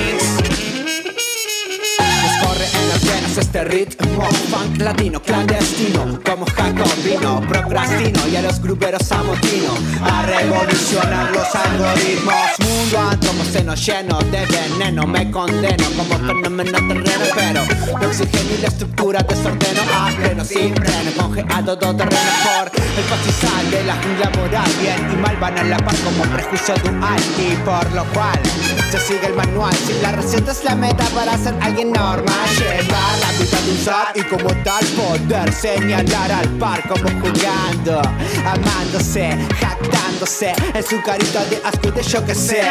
Este 3.39 3.65
ritmo 3.65 4.23
funk 4.51 4.81
latino 4.81 5.21
clandestino 5.21 6.19
como 6.25 6.47
jacobino 6.47 7.41
procrastino 7.47 8.27
y 8.29 8.37
a 8.37 8.43
los 8.43 8.63
gruperos 8.63 9.13
amotino 9.13 9.75
a 10.03 10.23
revolucionar 10.23 11.31
los 11.33 11.55
algoritmos. 11.55 12.35
Mundo 12.61 12.99
antropoceno 13.11 13.75
lleno 13.75 14.19
de 14.31 14.47
veneno 14.47 15.07
Me 15.07 15.31
condeno 15.31 15.85
como 15.97 16.19
fenómeno 16.19 16.73
terreno 16.73 17.25
Pero 17.35 17.99
de 17.99 18.07
oxígeno 18.07 18.55
y 18.57 18.63
la 18.63 18.69
estructura 18.69 19.23
desordeno 19.23 19.83
A 19.95 20.11
pleno 20.17 20.45
sin 20.45 20.75
freno 20.75 21.11
congelado 21.17 21.79
todo 21.79 21.97
terreno 21.97 22.21
por 22.45 22.81
el 22.81 23.05
pastizal 23.05 23.71
de 23.71 23.85
la 23.85 23.97
jungla 23.97 24.31
moral 24.31 24.71
Bien 24.81 25.13
y 25.13 25.17
mal 25.17 25.37
van 25.37 25.59
a 25.59 25.65
la 25.65 25.77
par 25.79 25.97
como 25.97 26.25
prejuicio 26.33 26.75
dual 26.77 27.21
Y 27.39 27.55
por 27.65 27.93
lo 27.93 28.05
cual 28.13 28.41
se 28.91 29.01
sigue 29.01 29.27
el 29.27 29.35
manual. 29.35 29.75
Si 29.75 29.93
la 30.01 30.13
receta 30.13 30.53
es 30.53 30.63
la 30.65 30.77
meta 30.77 31.05
para 31.07 31.37
ser 31.37 31.55
alguien 31.61 31.93
normal 31.93 32.49
Llevar 32.59 33.26
la 33.33 34.13
y 34.15 34.23
como 34.23 34.49
tal 34.63 34.85
poder 34.87 35.53
señalar 35.53 36.33
al 36.33 36.49
par 36.59 36.83
como 36.89 37.09
jugando, 37.21 38.01
amándose, 38.45 39.37
jactándose 39.61 40.53
en 40.75 40.83
su 40.83 41.03
carita 41.03 41.45
de 41.47 41.61
asco 41.65 41.91
de 41.91 42.03
yo 42.03 42.25
que 42.25 42.35
sé. 42.35 42.63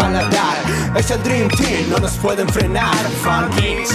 Paladar 0.00 0.56
Es 0.96 1.10
el 1.10 1.22
Dream 1.22 1.48
Team, 1.48 1.90
no 1.90 1.98
nos 1.98 2.12
pueden 2.12 2.48
frenar. 2.48 3.04
Funkings 3.22 3.90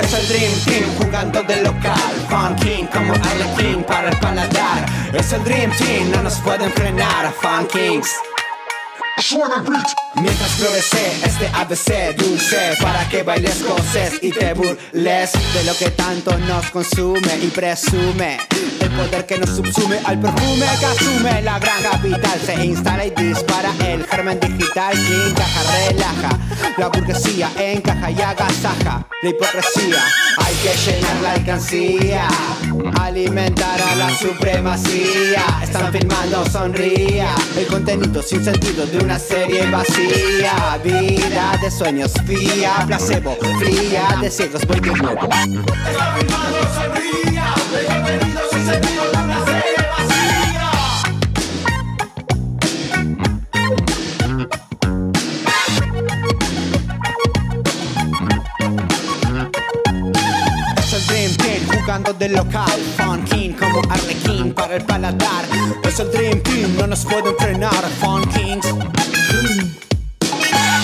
Es 0.00 0.12
el 0.12 0.28
Dream 0.28 0.52
Team 0.64 0.88
jugando 0.98 1.42
de 1.42 1.62
local. 1.62 2.12
Funkin 2.28 2.86
como 2.88 3.14
Arlequín 3.14 3.82
para 3.84 4.10
el 4.10 4.16
paladar. 4.18 4.86
Es 5.12 5.32
el 5.32 5.42
Dream 5.44 5.70
Team, 5.76 6.10
no 6.12 6.22
nos 6.22 6.38
pueden 6.40 6.70
frenar. 6.72 7.32
Funkings 7.40 8.08
Mientras 10.14 10.50
florece 10.52 11.12
este 11.24 11.48
ABC 11.48 12.16
dulce 12.16 12.76
Para 12.80 13.08
que 13.08 13.24
bailes, 13.24 13.64
goces 13.64 14.14
y 14.22 14.30
te 14.30 14.54
burles 14.54 15.32
De 15.54 15.64
lo 15.64 15.76
que 15.76 15.90
tanto 15.90 16.38
nos 16.38 16.70
consume 16.70 17.36
y 17.42 17.48
presume 17.48 18.38
El 18.80 18.90
poder 18.90 19.26
que 19.26 19.38
nos 19.38 19.50
subsume 19.50 19.98
al 20.04 20.20
perfume 20.20 20.66
que 20.78 20.86
asume 20.86 21.42
La 21.42 21.58
gran 21.58 21.82
capital. 21.82 22.40
Se 22.44 22.64
instala 22.64 23.06
y 23.06 23.10
dispara 23.10 23.72
El 23.86 24.04
germen 24.06 24.38
digital 24.40 24.92
que 24.92 25.28
encaja, 25.28 25.88
relaja. 25.88 26.38
La 26.76 26.88
burguesía 26.88 27.50
encaja 27.58 28.10
y 28.10 28.20
agasaja 28.20 29.06
La 29.22 29.28
hipocresía. 29.28 30.04
Hay 30.38 30.54
que 30.56 30.90
llenar 30.90 31.16
la 31.22 31.32
alcancía 31.32 32.28
Alimentar 33.00 33.80
a 33.80 33.94
la 33.96 34.10
supremacía. 34.16 35.44
Están 35.62 35.92
filmando, 35.92 36.44
sonría 36.48 37.34
El 37.56 37.66
contenido 37.66 38.22
sin 38.22 38.44
sentido 38.44 38.86
de 38.86 38.98
una 38.98 39.18
serie 39.18 39.68
vacía. 39.70 40.78
Vida 40.84 41.58
de 41.60 41.70
sueños 41.70 42.12
fría 42.26 42.84
Placebo 42.86 43.36
fría 43.58 44.16
de 44.20 44.30
ciegos 44.30 44.66
voy 44.66 44.80
que 44.80 44.90
no 44.90 45.10
Están 45.10 45.64
filmando, 46.18 46.58
sonría 46.74 48.27
Es 60.76 60.92
el 60.92 61.06
Dream 61.06 61.36
Team 61.36 61.80
jugando 61.80 62.12
de 62.12 62.28
local 62.28 62.80
Funkin 62.96 63.54
como 63.54 63.80
Arlequín 63.90 64.52
para 64.54 64.76
el 64.76 64.84
paladar. 64.84 65.44
Es 65.84 65.98
el 66.00 66.10
Dream 66.10 66.42
Team, 66.42 66.76
no 66.78 66.86
nos 66.86 67.04
pueden 67.04 67.34
frenar 67.38 67.84
Funkings 68.00 68.66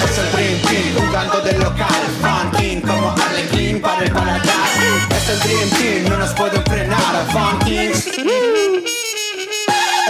Es 0.04 0.18
el 0.18 0.32
Dream 0.32 0.60
Team 0.62 1.06
jugando 1.06 1.40
de 1.40 1.52
local 1.58 2.02
Funkin 2.22 2.80
como 2.80 3.10
Arlequín 3.10 3.80
para 3.80 4.04
el 4.04 4.10
paladar. 4.10 4.68
Es 5.10 5.28
el 5.28 5.40
Dream 5.40 5.70
Team, 5.70 6.08
no 6.10 6.18
nos 6.18 6.30
pueden 6.32 6.62
frenar 6.64 7.26
Funkings 7.32 7.63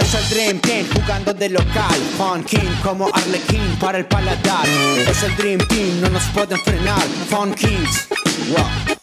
es 0.01 0.13
el 0.13 0.29
Dream 0.29 0.59
Team 0.59 0.85
jugando 0.93 1.33
de 1.33 1.49
local. 1.49 1.99
Funkin 2.17 2.75
como 2.83 3.09
Arlequín 3.13 3.77
para 3.79 3.97
el 3.99 4.05
paladar. 4.05 4.67
Es 5.07 5.23
el 5.23 5.35
Dream 5.35 5.59
Team, 5.67 6.01
no 6.01 6.09
nos 6.09 6.23
pueden 6.29 6.57
frenar. 6.59 7.01
Funkings 7.29 8.07
wow. 8.49 8.95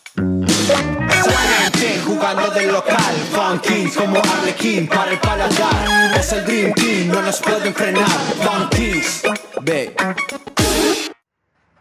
Es 1.09 1.27
el 1.27 1.33
Dream 1.33 1.73
Team 1.73 2.05
jugando 2.07 2.51
de 2.51 2.66
local. 2.66 3.14
Funkin 3.33 3.90
como 3.90 4.18
Arlequín 4.18 4.88
para 4.88 5.12
el 5.12 5.18
paladar. 5.18 6.18
Es 6.18 6.33
el 6.33 6.45
Dream 6.45 6.73
Team, 6.75 7.09
no 7.09 7.23
nos 7.23 7.40
pueden 7.40 7.75
frenar. 7.75 8.09
Funkings 8.09 9.23
Ve. 9.62 9.95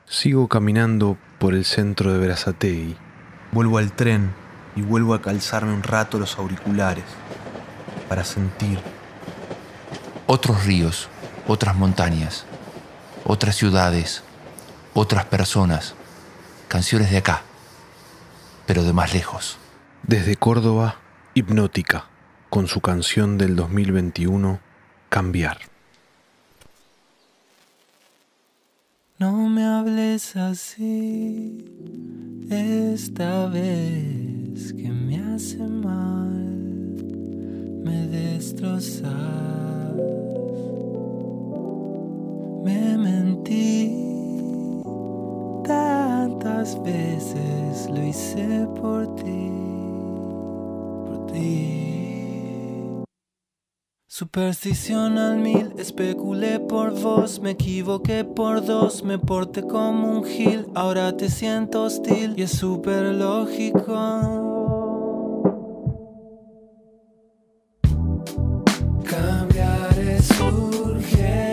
Sigo 0.05 0.47
caminando 0.47 1.17
por 1.39 1.53
el 1.53 1.65
centro 1.65 2.13
de 2.13 2.19
Berazategui. 2.19 2.95
Vuelvo 3.51 3.77
al 3.79 3.91
tren 3.91 4.40
y 4.75 4.81
vuelvo 4.81 5.13
a 5.13 5.21
calzarme 5.21 5.73
un 5.73 5.83
rato 5.83 6.19
los 6.19 6.37
auriculares 6.37 7.05
para 8.07 8.23
sentir. 8.23 8.79
Otros 10.27 10.65
ríos, 10.65 11.09
otras 11.47 11.75
montañas, 11.75 12.45
otras 13.25 13.55
ciudades, 13.55 14.23
otras 14.93 15.25
personas, 15.25 15.95
canciones 16.67 17.11
de 17.11 17.17
acá, 17.17 17.41
pero 18.65 18.83
de 18.83 18.93
más 18.93 19.13
lejos. 19.13 19.57
Desde 20.03 20.35
Córdoba, 20.35 20.97
Hipnótica, 21.33 22.05
con 22.49 22.67
su 22.67 22.81
canción 22.81 23.37
del 23.37 23.55
2021, 23.55 24.59
Cambiar. 25.09 25.70
No 29.21 29.47
me 29.47 29.63
hables 29.63 30.35
así 30.35 31.63
esta 32.49 33.45
vez 33.49 34.73
que 34.73 34.89
me 34.89 35.19
hace 35.19 35.59
mal, 35.59 36.33
me 37.85 38.07
destrozas, 38.07 39.05
me 42.63 42.97
mentí 42.97 43.95
tantas 45.65 46.81
veces, 46.81 47.91
lo 47.91 48.03
hice 48.03 48.67
por 48.81 49.13
ti, 49.17 49.51
por 51.05 51.27
ti. 51.27 52.00
Superstición 54.13 55.17
al 55.17 55.37
mil, 55.37 55.71
especulé 55.77 56.59
por 56.59 56.91
vos, 56.99 57.39
me 57.39 57.51
equivoqué 57.51 58.25
por 58.25 58.65
dos, 58.65 59.05
me 59.05 59.17
porté 59.17 59.61
como 59.61 60.17
un 60.17 60.25
gil, 60.25 60.67
ahora 60.75 61.15
te 61.15 61.29
siento 61.29 61.83
hostil 61.83 62.33
y 62.35 62.41
es 62.41 62.51
súper 62.51 63.03
lógico. 63.13 63.87
Cambiar 69.05 69.97
es 69.97 70.29
urgente, 70.41 71.50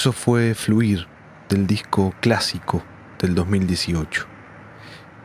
Eso 0.00 0.12
fue 0.12 0.54
Fluir 0.54 1.06
del 1.50 1.66
disco 1.66 2.14
clásico 2.20 2.82
del 3.18 3.34
2018. 3.34 4.24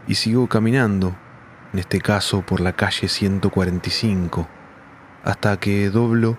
Y 0.06 0.16
sigo 0.16 0.50
caminando, 0.50 1.16
en 1.72 1.80
este 1.80 2.02
caso 2.02 2.42
por 2.42 2.60
la 2.60 2.74
calle 2.74 3.08
145, 3.08 4.50
hasta 5.24 5.58
que 5.62 5.90
doblo 5.90 6.38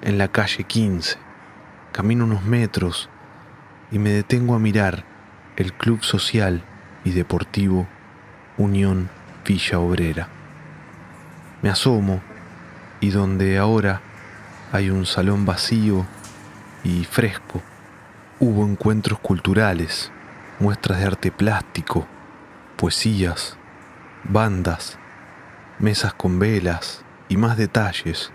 en 0.00 0.16
la 0.16 0.28
calle 0.28 0.64
15. 0.64 1.18
Camino 1.92 2.24
unos 2.24 2.42
metros 2.44 3.10
y 3.92 3.98
me 3.98 4.08
detengo 4.08 4.54
a 4.54 4.58
mirar 4.58 5.04
el 5.56 5.74
Club 5.74 6.02
Social 6.02 6.64
y 7.04 7.10
Deportivo 7.10 7.86
Unión 8.56 9.10
Villa 9.46 9.78
Obrera. 9.78 10.28
Me 11.60 11.68
asomo 11.68 12.22
y 13.00 13.10
donde 13.10 13.58
ahora 13.58 14.00
hay 14.72 14.88
un 14.88 15.04
salón 15.04 15.44
vacío 15.44 16.06
y 16.82 17.04
fresco, 17.04 17.60
hubo 18.44 18.66
encuentros 18.66 19.18
culturales, 19.20 20.12
muestras 20.60 20.98
de 20.98 21.06
arte 21.06 21.32
plástico, 21.32 22.06
poesías, 22.76 23.56
bandas, 24.24 24.98
mesas 25.78 26.12
con 26.12 26.38
velas 26.38 27.04
y 27.30 27.38
más 27.38 27.56
detalles 27.56 28.32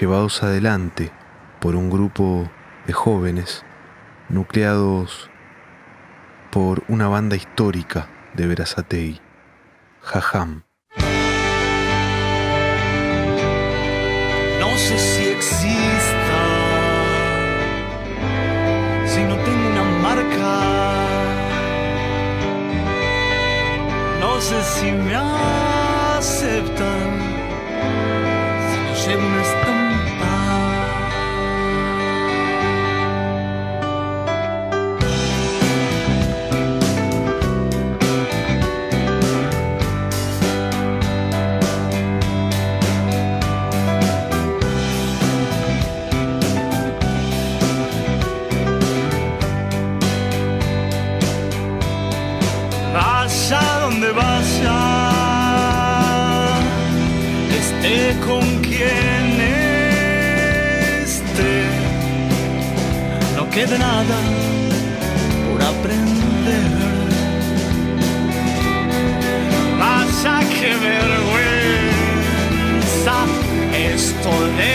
llevados 0.00 0.42
adelante 0.42 1.12
por 1.60 1.76
un 1.76 1.90
grupo 1.90 2.50
de 2.88 2.92
jóvenes 2.92 3.64
nucleados 4.28 5.30
por 6.50 6.82
una 6.88 7.06
banda 7.06 7.36
histórica 7.36 8.08
de 8.34 8.48
Verazategui, 8.48 9.20
Jajam. 10.02 10.64
No 14.58 14.76
sé 14.76 14.98
si 14.98 15.28
exista, 15.28 15.79
No 24.82 26.22
sé 26.22 26.62
queda 63.60 63.76
nada 63.76 64.16
por 65.46 65.60
aprender. 65.62 66.64
Vaya 69.78 70.36
que 70.48 70.70
vergüenza 70.88 71.66
esto 73.94 74.30
de 74.58 74.74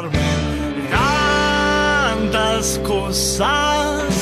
darme 0.00 0.18
tantas 2.10 2.78
cosas. 2.86 4.14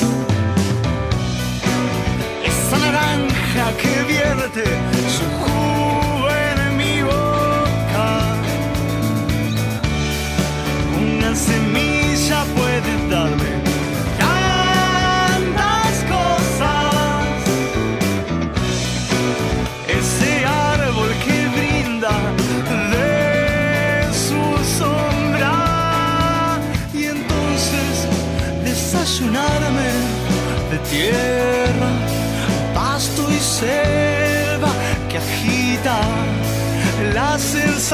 Esa 2.43 2.77
naranja 2.77 3.71
que 3.77 4.03
vierte 4.03 4.63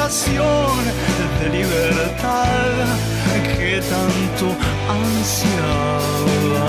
de 0.08 1.50
libertad 1.50 2.86
que 3.58 3.82
tanto 3.90 4.56
ansiaba. 4.88 6.68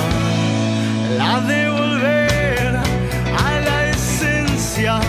La 1.19 1.41
de 1.43 1.69
volver 1.69 2.77
a 3.45 3.61
la 3.61 3.89
esencia, 3.91 5.01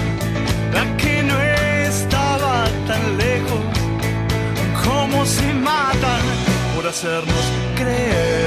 la 0.74 0.98
que 0.98 1.24
no 1.24 1.40
estaba 1.40 2.66
tan 2.86 3.18
lejos, 3.18 3.62
como 4.84 5.26
se 5.26 5.54
matan 5.54 6.22
por 6.76 6.86
hacernos 6.86 7.46
creer. 7.78 8.47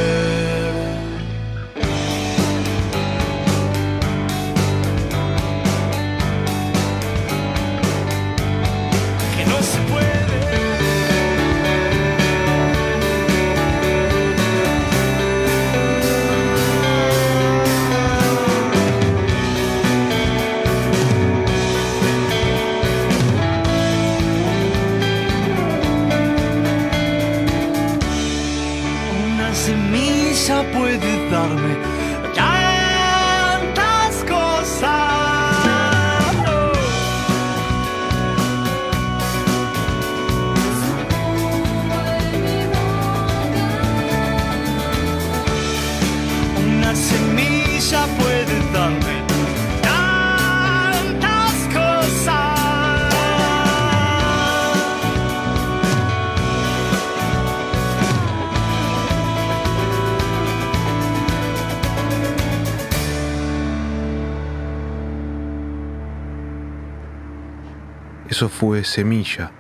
Eso 68.41 68.49
fue 68.49 68.85
Semilla, 68.85 69.51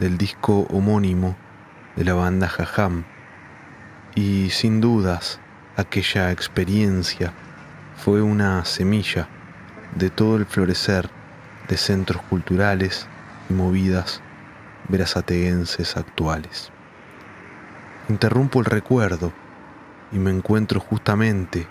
del 0.00 0.18
disco 0.18 0.66
homónimo 0.70 1.36
de 1.94 2.02
la 2.02 2.14
banda 2.14 2.48
Jajam. 2.48 3.04
Y 4.16 4.50
sin 4.50 4.80
dudas, 4.80 5.38
aquella 5.76 6.32
experiencia 6.32 7.32
fue 7.94 8.22
una 8.22 8.64
semilla 8.64 9.28
de 9.94 10.10
todo 10.10 10.38
el 10.38 10.44
florecer 10.44 11.08
de 11.68 11.76
centros 11.76 12.20
culturales 12.22 13.06
y 13.48 13.52
movidas 13.52 14.20
verazateguenses 14.88 15.96
actuales. 15.96 16.72
Interrumpo 18.08 18.58
el 18.58 18.64
recuerdo 18.64 19.32
y 20.10 20.18
me 20.18 20.32
encuentro 20.32 20.80
justamente 20.80 21.68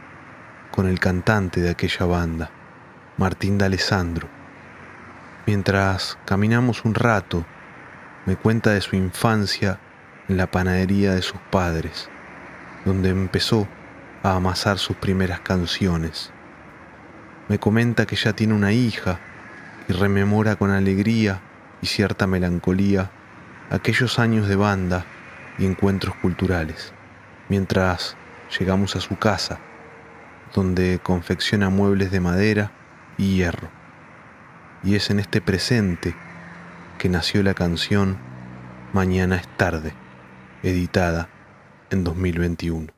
con 0.71 0.87
el 0.87 1.01
cantante 1.01 1.59
de 1.59 1.71
aquella 1.71 2.05
banda, 2.05 2.49
Martín 3.17 3.57
D'Alessandro. 3.57 4.34
Mientras 5.47 6.17
caminamos 6.25 6.85
un 6.85 6.95
rato, 6.95 7.45
me 8.25 8.35
cuenta 8.35 8.71
de 8.71 8.81
su 8.81 8.95
infancia 8.95 9.79
en 10.27 10.37
la 10.37 10.49
panadería 10.49 11.13
de 11.13 11.21
sus 11.21 11.39
padres, 11.51 12.09
donde 12.83 13.09
empezó 13.09 13.67
a 14.23 14.35
amasar 14.35 14.79
sus 14.79 14.95
primeras 14.95 15.41
canciones. 15.41 16.31
Me 17.47 17.59
comenta 17.59 18.07
que 18.07 18.15
ya 18.15 18.33
tiene 18.33 18.55
una 18.55 18.71
hija 18.71 19.19
y 19.87 19.93
rememora 19.93 20.55
con 20.55 20.71
alegría 20.71 21.41
y 21.79 21.85
cierta 21.85 22.25
melancolía 22.25 23.11
aquellos 23.69 24.17
años 24.17 24.47
de 24.47 24.55
banda 24.55 25.05
y 25.59 25.67
encuentros 25.67 26.15
culturales, 26.15 26.91
mientras 27.49 28.17
llegamos 28.57 28.95
a 28.95 29.01
su 29.01 29.15
casa, 29.19 29.59
donde 30.55 30.99
confecciona 31.03 31.69
muebles 31.69 32.09
de 32.09 32.19
madera 32.19 32.71
y 33.19 33.35
hierro. 33.35 33.74
Y 34.85 34.93
es 34.93 35.09
en 35.09 35.19
este 35.19 35.41
presente 35.41 36.15
que 36.99 37.09
nació 37.09 37.41
la 37.41 37.55
canción 37.55 38.17
Mañana 38.93 39.35
es 39.37 39.47
tarde, 39.57 39.93
editada 40.61 41.27
en 41.89 42.03
2021. 42.03 42.93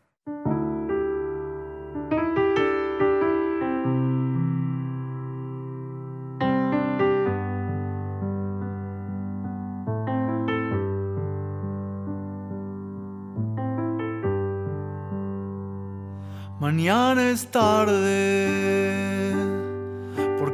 Mañana 16.60 17.30
es 17.30 17.50
tarde, 17.50 18.57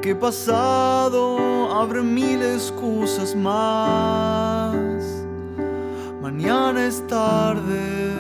porque 0.04 0.16
pasado 0.16 1.72
abre 1.72 2.02
mil 2.02 2.42
excusas 2.44 3.34
más. 3.34 4.76
Mañana 6.22 6.88
es 6.88 7.08
tarde, 7.08 8.12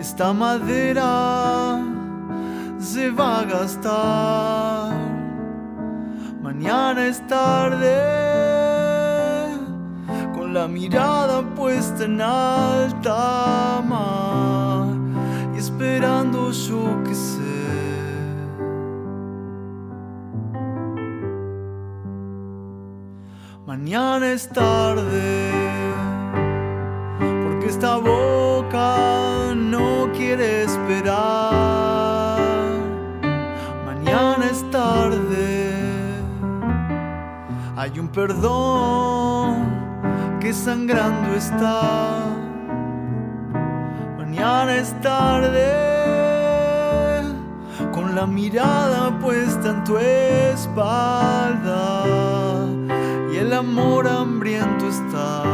esta 0.00 0.32
madera 0.32 1.80
se 2.80 3.10
va 3.10 3.38
a 3.38 3.44
gastar. 3.44 4.92
Mañana 6.42 7.06
es 7.06 7.24
tarde, 7.28 7.94
con 10.34 10.52
la 10.52 10.66
mirada 10.66 11.42
puesta 11.54 12.06
en 12.06 12.20
alta 12.20 13.84
mar 13.86 14.88
y 15.54 15.58
esperando 15.58 16.50
yo 16.50 17.04
que 17.04 17.14
sé. 17.14 17.35
Mañana 23.86 24.32
es 24.32 24.48
tarde, 24.48 25.52
porque 27.20 27.66
esta 27.68 27.98
boca 27.98 29.54
no 29.54 30.10
quiere 30.12 30.64
esperar. 30.64 32.40
Mañana 33.84 34.46
es 34.50 34.68
tarde, 34.72 35.72
hay 37.76 37.96
un 38.00 38.08
perdón 38.08 39.68
que 40.40 40.52
sangrando 40.52 41.36
está. 41.36 42.24
Mañana 44.18 44.78
es 44.78 45.00
tarde, 45.00 45.62
con 47.92 48.16
la 48.16 48.26
mirada 48.26 49.16
puesta 49.20 49.70
en 49.70 49.84
tu 49.84 49.96
espalda 49.96 51.36
el 53.46 53.52
amor 53.52 54.08
hambriento 54.08 54.88
está. 54.88 55.44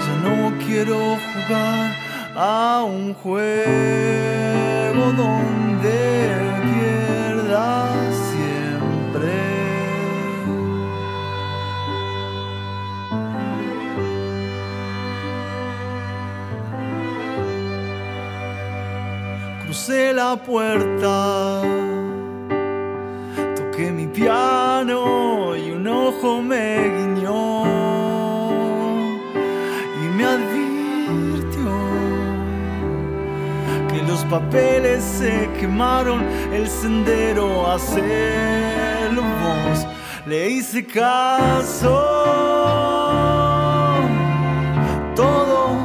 Ya 0.04 0.14
no 0.24 0.34
quiero 0.66 0.98
jugar 1.32 1.99
a 2.42 2.84
un 2.84 3.12
juego 3.12 5.04
donde 5.12 6.30
pierda 6.62 7.92
siempre. 8.30 9.34
Crucé 19.62 20.14
la 20.14 20.36
puerta, 20.36 21.60
papeles 34.30 35.02
se 35.02 35.50
quemaron, 35.58 36.20
el 36.52 36.68
sendero 36.68 37.66
a 37.66 37.76
vos 39.42 39.86
le 40.24 40.50
hice 40.50 40.86
caso. 40.86 41.90
Todo, 45.16 45.76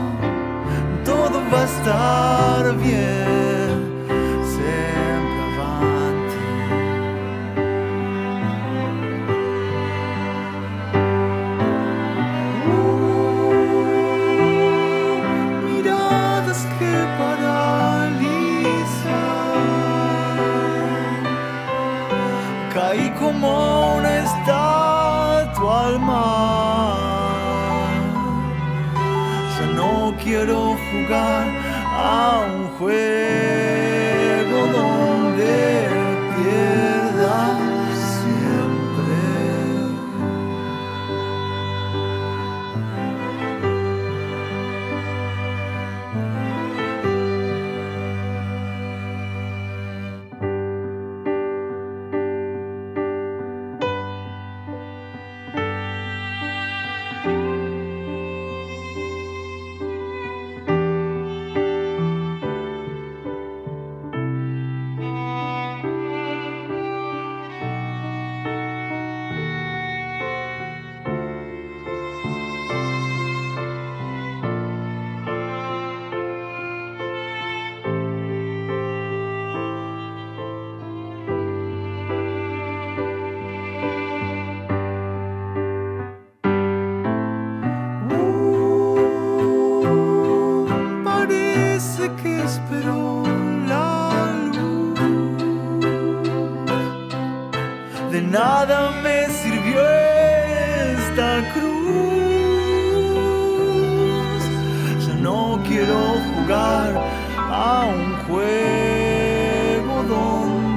todo 1.04 1.42
va 1.52 1.62
a 1.62 1.66
estar 1.66 2.78
bien. 2.78 3.65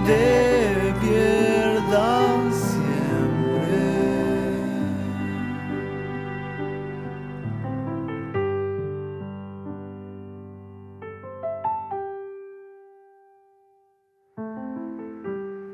Donde 0.09 0.95
pierda 1.01 2.51
siempre. 2.51 3.79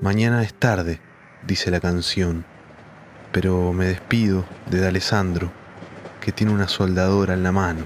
Mañana 0.00 0.42
es 0.42 0.54
tarde, 0.54 1.00
dice 1.46 1.70
la 1.70 1.80
canción, 1.80 2.44
pero 3.30 3.72
me 3.72 3.86
despido 3.86 4.44
de 4.70 4.80
D'Alessandro, 4.80 5.52
que 6.20 6.32
tiene 6.32 6.52
una 6.52 6.68
soldadora 6.68 7.34
en 7.34 7.42
la 7.44 7.52
mano, 7.52 7.84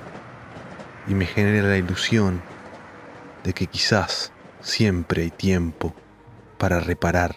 y 1.07 1.15
me 1.15 1.27
genera 1.27 1.69
la 1.69 1.77
ilusión 1.77 2.41
de 3.45 3.53
que 3.53 3.67
quizás 3.67 4.33
siempre 4.61 5.23
hay 5.23 5.31
tiempo 5.31 5.95
para 6.59 6.81
reparar 6.81 7.37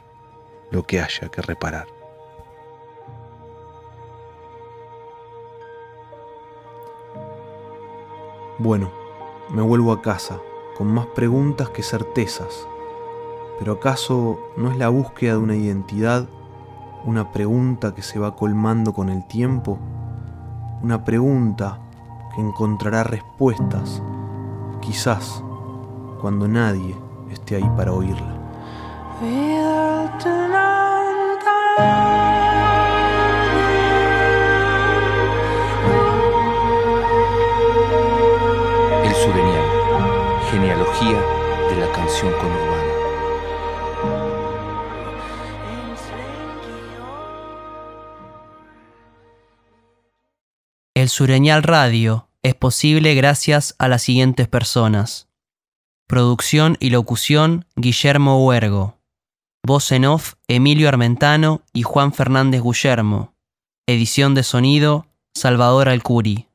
lo 0.71 0.83
que 0.83 1.01
haya 1.01 1.29
que 1.29 1.41
reparar. 1.41 1.87
Bueno, 8.57 8.91
me 9.49 9.61
vuelvo 9.61 9.91
a 9.91 10.01
casa, 10.01 10.39
con 10.77 10.87
más 10.87 11.07
preguntas 11.07 11.69
que 11.69 11.83
certezas. 11.83 12.67
Pero 13.57 13.73
¿acaso 13.73 14.39
no 14.57 14.71
es 14.71 14.77
la 14.77 14.89
búsqueda 14.89 15.33
de 15.33 15.39
una 15.39 15.55
identidad 15.55 16.27
una 17.03 17.31
pregunta 17.31 17.95
que 17.95 18.03
se 18.03 18.19
va 18.19 18.35
colmando 18.35 18.93
con 18.93 19.09
el 19.09 19.25
tiempo? 19.25 19.79
Una 20.83 21.03
pregunta 21.03 21.79
que 22.35 22.41
encontrará 22.41 23.03
respuestas, 23.03 24.01
quizás 24.81 25.43
cuando 26.21 26.47
nadie 26.47 26.95
esté 27.31 27.55
ahí 27.55 27.69
para 27.75 27.93
oírla. 27.93 28.40
El 29.23 29.27
Sureñal, 39.13 39.65
genealogía 40.49 41.21
de 41.69 41.75
la 41.79 41.91
canción 41.93 42.33
conurbana. 42.33 42.93
El 50.95 51.09
Sureñal 51.09 51.61
Radio 51.61 52.27
es 52.41 52.55
posible 52.55 53.13
gracias 53.13 53.75
a 53.77 53.87
las 53.87 54.01
siguientes 54.01 54.47
personas. 54.47 55.27
Producción 56.07 56.75
y 56.79 56.89
locución 56.89 57.67
Guillermo 57.75 58.43
Huergo. 58.43 59.00
Voz 59.63 59.91
en 59.91 60.05
off 60.05 60.33
Emilio 60.47 60.89
Armentano 60.89 61.61
y 61.71 61.83
Juan 61.83 62.13
Fernández 62.13 62.63
Guillermo. 62.63 63.35
Edición 63.87 64.33
de 64.33 64.41
sonido 64.41 65.05
Salvador 65.35 65.87
Alcuri. 65.87 66.47